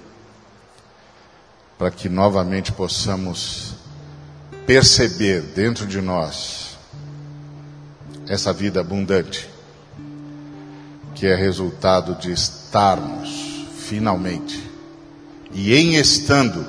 para 1.78 1.92
que 1.92 2.08
novamente 2.08 2.72
possamos 2.72 3.74
perceber 4.66 5.42
dentro 5.42 5.86
de 5.86 6.02
nós 6.02 6.78
essa 8.28 8.54
vida 8.54 8.80
abundante, 8.80 9.50
que 11.14 11.28
é 11.28 11.36
resultado 11.36 12.16
de 12.16 12.32
estarmos 12.32 13.68
finalmente 13.78 14.70
e 15.52 15.74
em 15.74 15.96
estando 15.96 16.66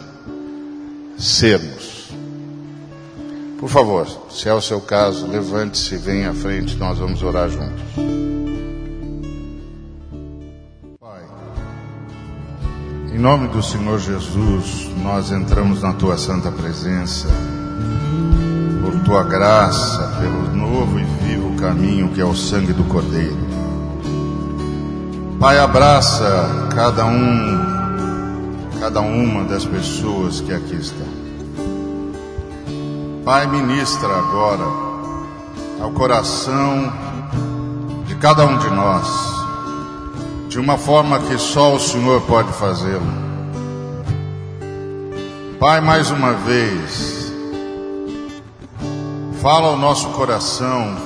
sermos. 1.19 2.11
Por 3.59 3.71
favor, 3.71 4.07
se 4.31 4.49
é 4.49 4.55
o 4.55 4.61
seu 4.61 4.81
caso, 4.81 5.27
levante-se 5.27 5.97
venha 5.97 6.31
à 6.31 6.35
frente, 6.35 6.77
nós 6.77 6.99
vamos 6.99 7.23
orar 7.23 7.49
juntos. 7.49 8.26
Nome 13.27 13.49
do 13.49 13.61
Senhor 13.61 13.99
Jesus, 13.99 14.89
nós 15.03 15.33
entramos 15.33 15.83
na 15.83 15.93
tua 15.93 16.17
santa 16.17 16.49
presença, 16.53 17.27
por 18.81 19.01
tua 19.01 19.25
graça, 19.25 20.17
pelo 20.21 20.55
novo 20.55 21.01
e 21.01 21.03
vivo 21.03 21.57
caminho 21.57 22.09
que 22.11 22.21
é 22.21 22.25
o 22.25 22.37
sangue 22.37 22.73
do 22.73 22.85
Cordeiro. 22.85 23.37
Pai, 25.41 25.59
abraça 25.59 26.69
cada 26.73 27.05
um, 27.05 28.79
cada 28.79 29.01
uma 29.01 29.43
das 29.43 29.65
pessoas 29.65 30.41
que 30.41 30.55
aqui 30.55 30.77
estão. 30.77 31.09
Pai, 33.25 33.49
ministra 33.49 34.09
agora 34.09 34.67
ao 35.83 35.91
coração 35.91 36.93
de 38.07 38.15
cada 38.15 38.47
um 38.47 38.57
de 38.57 38.71
nós 38.71 39.36
de 40.57 40.61
uma 40.61 40.79
forma 40.79 41.19
que 41.19 41.37
só 41.37 41.75
o 41.75 41.79
Senhor 41.79 42.23
pode 42.23 42.51
fazê-lo. 42.55 43.05
Pai, 45.61 45.83
mais 45.83 46.11
uma 46.11 46.33
vez, 46.33 47.31
fala 49.43 49.67
ao 49.67 49.77
nosso 49.77 50.09
coração 50.13 50.97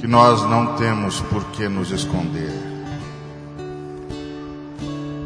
que 0.00 0.06
nós 0.06 0.40
não 0.48 0.74
temos 0.76 1.20
por 1.20 1.44
que 1.50 1.68
nos 1.68 1.90
esconder. 1.90 2.54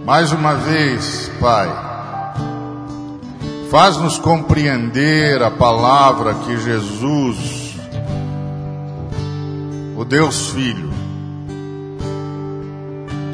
Mais 0.05 0.33
uma 0.33 0.57
vez, 0.57 1.31
Pai, 1.39 1.69
faz-nos 3.71 4.19
compreender 4.19 5.41
a 5.41 5.53
palavra 5.53 6.35
que 6.35 6.59
Jesus, 6.59 7.77
o 9.97 10.05
Deus 10.05 10.51
Filho, 10.51 10.96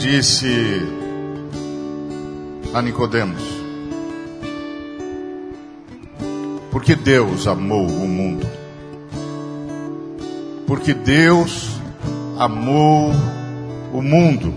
disse 0.03 0.83
a 2.75 2.83
Nicodemos: 2.83 3.41
Porque 6.73 6.97
Deus 6.97 7.47
amou 7.47 7.87
o 7.87 8.09
mundo. 8.09 8.47
Porque 10.67 10.93
Deus 10.93 11.81
amou 12.37 13.13
o 13.93 14.03
mundo. 14.03 14.53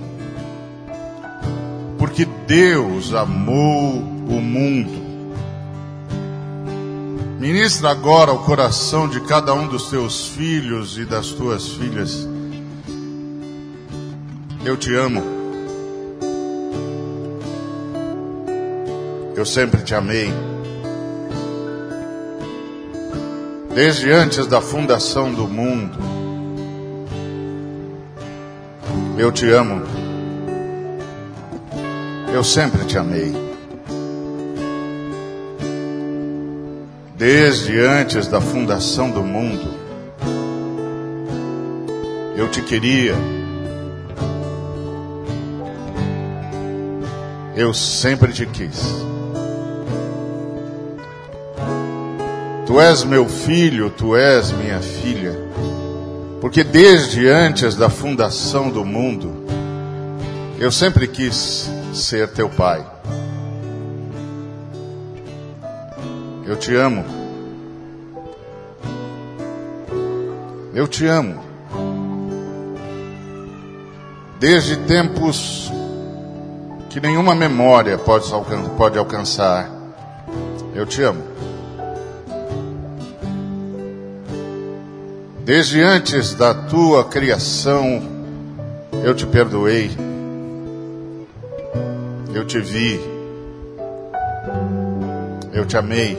Porque 1.99 2.25
Deus 2.47 3.13
amou 3.13 3.99
o 4.27 4.41
mundo. 4.41 5.05
Ministra 7.39 7.91
agora 7.91 8.33
o 8.33 8.39
coração 8.39 9.07
de 9.07 9.19
cada 9.21 9.53
um 9.53 9.67
dos 9.67 9.89
teus 9.91 10.27
filhos 10.29 10.97
e 10.97 11.05
das 11.05 11.27
tuas 11.27 11.67
filhas. 11.67 12.27
Eu 14.65 14.75
te 14.75 14.95
amo. 14.95 15.21
Eu 19.35 19.45
sempre 19.45 19.83
te 19.83 19.93
amei. 19.93 20.33
Desde 23.75 24.11
antes 24.11 24.47
da 24.47 24.59
fundação 24.59 25.31
do 25.31 25.47
mundo, 25.47 25.99
eu 29.19 29.31
te 29.31 29.47
amo. 29.51 29.83
Eu 32.33 32.43
sempre 32.43 32.85
te 32.85 32.97
amei. 32.97 33.35
Desde 37.15 37.79
antes 37.79 38.25
da 38.25 38.41
fundação 38.41 39.11
do 39.11 39.21
mundo, 39.21 39.69
eu 42.35 42.49
te 42.49 42.63
queria. 42.63 43.34
Eu 47.55 47.73
sempre 47.73 48.33
te 48.33 48.45
quis. 48.45 48.81
Tu 52.65 52.81
és 52.81 53.03
meu 53.03 53.27
filho, 53.29 53.89
tu 53.89 54.15
és 54.15 54.51
minha 54.51 54.79
filha, 54.81 55.33
porque 56.41 56.63
desde 56.63 57.27
antes 57.27 57.75
da 57.75 57.89
fundação 57.89 58.69
do 58.69 58.83
mundo, 58.83 59.45
Eu 60.57 60.71
sempre 60.71 61.05
quis 61.05 61.69
ser 61.93 62.29
teu 62.29 62.47
pai. 62.49 62.85
Eu 66.45 66.55
te 66.55 66.73
amo. 66.73 67.03
Eu 70.73 70.87
te 70.87 71.05
amo. 71.05 71.43
Desde 74.39 74.77
tempos 74.77 75.69
que 76.95 77.01
nenhuma 77.01 77.35
memória 77.35 77.97
pode, 77.97 78.25
pode 78.77 78.97
alcançar, 78.97 79.69
eu 80.73 80.85
te 80.85 81.03
amo. 81.03 81.21
Desde 85.43 85.81
antes 85.81 86.33
da 86.35 86.53
tua 86.53 87.03
criação, 87.03 88.01
eu 89.03 89.13
te 89.13 89.25
perdoei. 89.25 89.91
Eu 92.33 92.45
te 92.45 92.61
vi. 92.61 92.97
Eu 95.51 95.65
te 95.65 95.75
amei. 95.75 96.17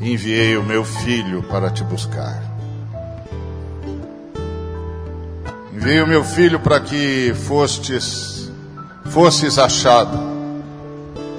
enviei 0.00 0.56
o 0.58 0.62
meu 0.62 0.84
filho 0.84 1.42
para 1.44 1.70
te 1.70 1.82
buscar. 1.84 2.47
Enviei 5.78 6.02
o 6.02 6.08
meu 6.08 6.24
filho 6.24 6.58
para 6.58 6.80
que 6.80 7.32
fostes, 7.46 8.50
fosses 9.04 9.60
achado, 9.60 10.18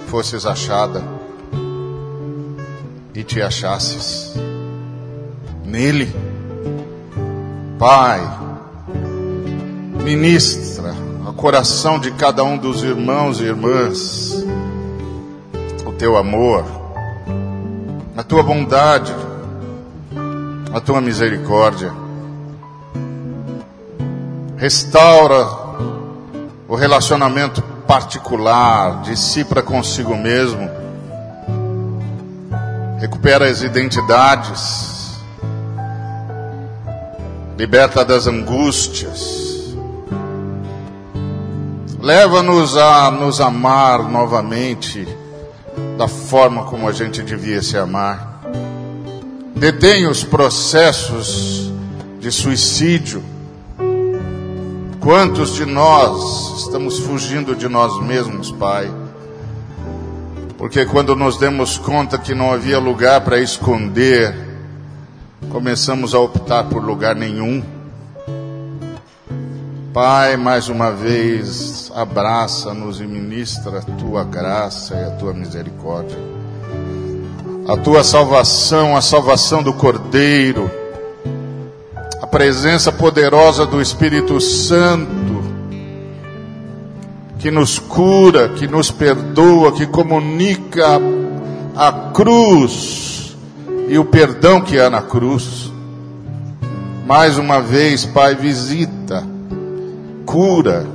fosses 0.07 0.45
achada 0.45 1.03
e 3.13 3.21
te 3.21 3.41
achasses 3.41 4.33
nele. 5.65 6.09
Pai, 7.77 8.21
ministra 10.05 10.95
o 11.27 11.33
coração 11.33 11.99
de 11.99 12.09
cada 12.11 12.41
um 12.41 12.57
dos 12.57 12.81
irmãos 12.81 13.41
e 13.41 13.43
irmãs 13.43 14.41
o 15.85 15.91
teu 15.91 16.15
amor 16.15 16.63
a 18.15 18.23
tua 18.23 18.41
bondade, 18.41 19.13
a 20.73 20.79
tua 20.79 21.01
misericórdia. 21.01 21.98
Restaura 24.59 25.47
o 26.67 26.75
relacionamento 26.75 27.61
particular 27.87 29.01
de 29.03 29.15
si 29.15 29.45
para 29.45 29.61
consigo 29.61 30.17
mesmo. 30.17 30.69
Recupera 32.99 33.49
as 33.49 33.61
identidades. 33.61 35.17
Liberta 37.57 38.03
das 38.03 38.27
angústias. 38.27 39.75
Leva-nos 42.01 42.75
a 42.75 43.09
nos 43.11 43.39
amar 43.39 44.03
novamente 44.09 45.07
da 45.97 46.09
forma 46.09 46.65
como 46.65 46.85
a 46.85 46.91
gente 46.91 47.23
devia 47.23 47.61
se 47.61 47.77
amar. 47.77 48.41
Detém 49.55 50.05
os 50.05 50.25
processos 50.25 51.71
de 52.19 52.29
suicídio. 52.29 53.38
Quantos 55.01 55.55
de 55.55 55.65
nós 55.65 56.59
estamos 56.59 56.99
fugindo 56.99 57.55
de 57.55 57.69
nós 57.69 57.97
mesmos, 58.01 58.51
Pai? 58.51 58.91
Porque 60.57 60.85
quando 60.85 61.15
nos 61.15 61.37
demos 61.37 61.77
conta 61.77 62.17
que 62.17 62.35
não 62.35 62.51
havia 62.51 62.77
lugar 62.79 63.21
para 63.21 63.39
esconder, 63.39 64.35
começamos 65.49 66.13
a 66.13 66.19
optar 66.19 66.65
por 66.65 66.83
lugar 66.83 67.15
nenhum. 67.15 67.63
Pai, 69.93 70.35
mais 70.35 70.67
uma 70.67 70.91
vez, 70.91 71.89
abraça-nos 71.95 72.99
e 72.99 73.05
ministra 73.05 73.79
a 73.79 73.81
tua 73.81 74.25
graça 74.25 74.95
e 74.95 75.05
a 75.05 75.11
tua 75.11 75.33
misericórdia. 75.33 76.17
A 77.69 77.77
tua 77.77 78.03
salvação, 78.03 78.97
a 78.97 79.01
salvação 79.01 79.63
do 79.63 79.71
Cordeiro, 79.73 80.69
presença 82.31 82.91
poderosa 82.91 83.65
do 83.65 83.81
Espírito 83.81 84.39
Santo, 84.39 85.43
que 87.39 87.49
nos 87.49 87.79
cura, 87.79 88.49
que 88.49 88.67
nos 88.67 88.91
perdoa, 88.91 89.71
que 89.71 89.87
comunica 89.87 90.99
a 91.75 91.91
cruz 92.13 93.35
e 93.87 93.97
o 93.97 94.05
perdão 94.05 94.61
que 94.61 94.79
há 94.79 94.89
na 94.89 95.01
cruz. 95.01 95.71
Mais 97.05 97.37
uma 97.37 97.59
vez, 97.59 98.05
Pai, 98.05 98.35
visita 98.35 99.27
cura, 100.29 100.85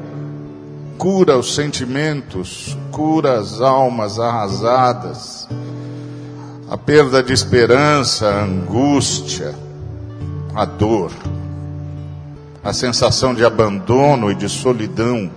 cura 0.96 1.36
os 1.36 1.56
sentimentos, 1.56 2.78
cura 2.92 3.40
as 3.40 3.60
almas 3.60 4.20
arrasadas, 4.20 5.48
a 6.70 6.78
perda 6.78 7.20
de 7.20 7.32
esperança, 7.32 8.28
a 8.28 8.44
angústia, 8.44 9.56
a 10.54 10.64
dor, 10.64 11.10
a 12.62 12.72
sensação 12.72 13.34
de 13.34 13.44
abandono 13.44 14.30
e 14.30 14.34
de 14.34 14.48
solidão, 14.48 15.30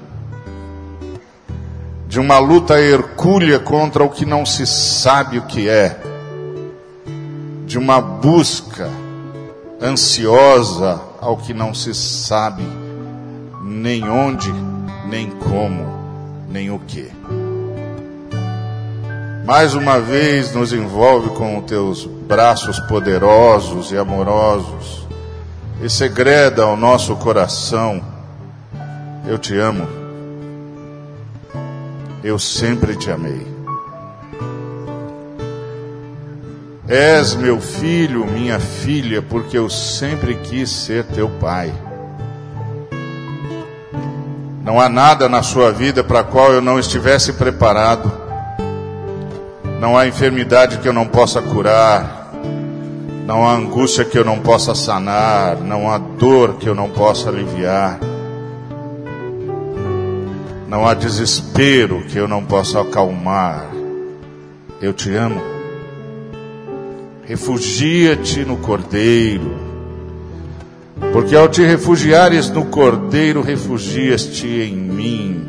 de 2.07 2.19
uma 2.19 2.37
luta 2.37 2.79
hercúlea 2.79 3.59
contra 3.59 4.03
o 4.03 4.09
que 4.09 4.25
não 4.25 4.45
se 4.45 4.65
sabe 4.67 5.39
o 5.39 5.43
que 5.43 5.67
é, 5.67 5.99
de 7.65 7.77
uma 7.77 7.99
busca 7.99 8.89
ansiosa 9.81 11.01
ao 11.19 11.35
que 11.35 11.53
não 11.53 11.73
se 11.73 11.93
sabe 11.93 12.63
nem 13.61 14.07
onde, 14.07 14.53
nem 15.09 15.29
como, 15.31 15.85
nem 16.47 16.69
o 16.71 16.79
que. 16.79 17.11
Mais 19.45 19.73
uma 19.73 19.99
vez 19.99 20.53
nos 20.53 20.73
envolve 20.73 21.29
com 21.29 21.57
os 21.57 21.65
teus 21.65 22.05
braços 22.05 22.79
poderosos 22.81 23.91
e 23.91 23.97
amorosos 23.97 25.06
e 25.81 25.89
segreda 25.89 26.63
ao 26.63 26.75
nosso 26.75 27.15
coração: 27.15 28.01
Eu 29.27 29.37
te 29.37 29.57
amo, 29.57 29.87
eu 32.23 32.39
sempre 32.39 32.95
te 32.95 33.11
amei. 33.11 33.55
És 36.87 37.35
meu 37.35 37.59
filho, 37.59 38.25
minha 38.25 38.59
filha, 38.59 39.21
porque 39.21 39.57
eu 39.57 39.69
sempre 39.69 40.35
quis 40.35 40.69
ser 40.69 41.03
teu 41.03 41.27
pai. 41.27 41.73
Não 44.63 44.79
há 44.79 44.87
nada 44.87 45.27
na 45.27 45.43
sua 45.43 45.71
vida 45.71 46.03
para 46.03 46.23
qual 46.23 46.53
eu 46.53 46.61
não 46.61 46.79
estivesse 46.79 47.33
preparado. 47.33 48.11
Não 49.79 49.97
há 49.97 50.07
enfermidade 50.07 50.77
que 50.77 50.87
eu 50.87 50.93
não 50.93 51.05
possa 51.05 51.41
curar. 51.41 52.16
Não 53.27 53.45
há 53.45 53.53
angústia 53.53 54.03
que 54.03 54.17
eu 54.17 54.25
não 54.25 54.39
possa 54.39 54.73
sanar. 54.73 55.57
Não 55.57 55.91
há 55.91 55.99
dor 55.99 56.55
que 56.55 56.67
eu 56.67 56.73
não 56.73 56.89
possa 56.89 57.29
aliviar. 57.29 57.99
Não 60.67 60.87
há 60.87 60.95
desespero 60.95 62.03
que 62.05 62.17
eu 62.17 62.27
não 62.27 62.43
possa 62.43 62.81
acalmar. 62.81 63.67
Eu 64.81 64.93
te 64.93 65.13
amo. 65.13 65.41
Refugia-te 67.25 68.43
no 68.43 68.57
Cordeiro 68.57 69.67
porque 71.13 71.35
ao 71.35 71.47
te 71.47 71.63
refugiares 71.63 72.49
no 72.49 72.65
Cordeiro, 72.65 73.41
refugias-te 73.41 74.47
em 74.47 74.75
mim. 74.75 75.45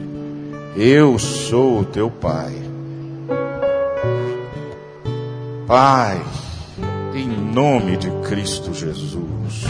Eu 0.76 1.18
sou 1.18 1.80
o 1.80 1.84
teu 1.84 2.10
Pai. 2.10 2.54
Pai, 5.66 6.20
em 7.18 7.26
nome 7.26 7.96
de 7.96 8.08
Cristo 8.28 8.72
Jesus, 8.72 9.64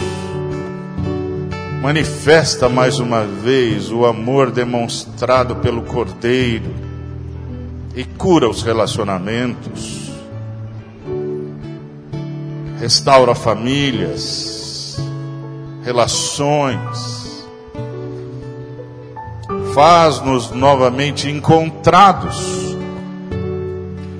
manifesta 1.81 2.69
mais 2.69 2.99
uma 2.99 3.25
vez 3.25 3.91
o 3.91 4.05
amor 4.05 4.51
demonstrado 4.51 5.55
pelo 5.55 5.81
Cordeiro 5.81 6.71
e 7.95 8.03
cura 8.03 8.47
os 8.47 8.61
relacionamentos, 8.61 10.11
restaura 12.79 13.33
famílias, 13.33 14.99
relações. 15.83 17.19
Faz-nos 19.73 20.51
novamente 20.51 21.29
encontrados, 21.29 22.37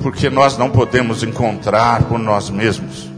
porque 0.01 0.29
nós 0.29 0.57
não 0.57 0.71
podemos 0.71 1.21
encontrar 1.21 2.03
por 2.03 2.17
nós 2.17 2.49
mesmos. 2.49 3.08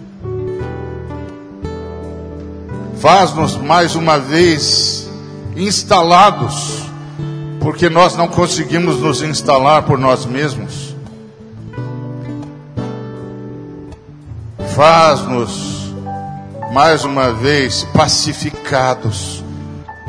Faz-nos 3.01 3.57
mais 3.57 3.95
uma 3.95 4.19
vez 4.19 5.09
instalados, 5.55 6.83
porque 7.59 7.89
nós 7.89 8.15
não 8.15 8.27
conseguimos 8.27 8.99
nos 8.99 9.23
instalar 9.23 9.81
por 9.81 9.97
nós 9.97 10.23
mesmos. 10.23 10.95
Faz-nos 14.75 15.91
mais 16.71 17.03
uma 17.03 17.33
vez 17.33 17.83
pacificados, 17.85 19.43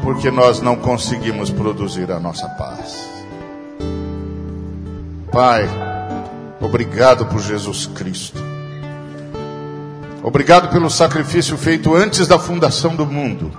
porque 0.03 0.31
nós 0.31 0.61
não 0.61 0.77
conseguimos 0.77 1.49
produzir 1.49 2.13
a 2.13 2.21
nossa 2.21 2.47
paz. 2.47 3.09
Pai, 5.33 5.67
obrigado 6.61 7.25
por 7.25 7.41
Jesus 7.41 7.87
Cristo. 7.87 8.52
Obrigado 10.23 10.69
pelo 10.69 10.89
sacrifício 10.89 11.57
feito 11.57 11.95
antes 11.97 12.29
da 12.29 12.39
fundação 12.39 12.95
do 12.95 13.05
mundo, 13.05 13.51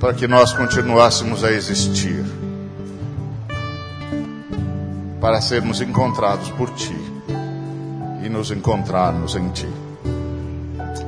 para 0.00 0.12
que 0.12 0.26
nós 0.26 0.52
continuássemos 0.52 1.44
a 1.44 1.52
existir, 1.52 2.24
para 5.20 5.40
sermos 5.40 5.80
encontrados 5.80 6.50
por 6.50 6.70
Ti 6.70 6.96
e 8.24 8.28
nos 8.28 8.50
encontrarmos 8.50 9.36
em 9.36 9.48
Ti. 9.50 9.68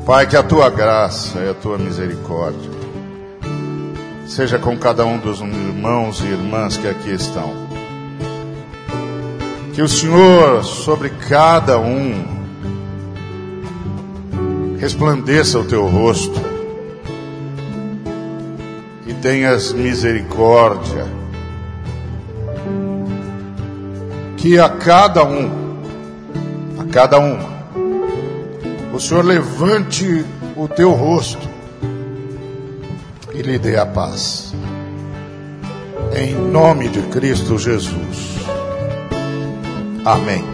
Pai, 0.07 0.29
que 0.29 0.37
a 0.37 0.43
Tua 0.43 0.71
graça 0.71 1.41
e 1.41 1.51
a 1.51 1.55
Tua 1.55 1.77
misericórdia 1.77 2.71
seja 4.29 4.61
com 4.61 4.79
cada 4.79 5.05
um 5.05 5.19
dos 5.19 5.41
irmãos 5.41 6.21
e 6.21 6.27
irmãs 6.27 6.77
que 6.77 6.87
aqui 6.87 7.11
estão. 7.11 7.53
Que 9.75 9.83
o 9.83 9.89
Senhor, 9.89 10.63
sobre 10.65 11.11
cada 11.11 11.79
um, 11.79 12.34
resplandeça 14.85 15.59
o 15.59 15.65
teu 15.65 15.87
rosto 15.87 16.39
e 19.07 19.15
tenhas 19.15 19.73
misericórdia. 19.73 21.07
Que 24.37 24.59
a 24.59 24.69
cada 24.69 25.25
um, 25.25 25.51
a 26.79 26.85
cada 26.93 27.19
um, 27.19 27.39
o 28.93 29.01
Senhor 29.01 29.25
levante 29.25 30.23
o 30.55 30.69
teu 30.69 30.91
rosto 30.91 31.49
e 33.33 33.41
lhe 33.41 33.59
dê 33.59 33.79
a 33.79 33.87
paz. 33.87 34.53
Em 36.15 36.35
nome 36.35 36.91
de 36.91 37.01
Cristo 37.05 37.57
Jesus. 37.59 38.37
Amém. 40.05 40.54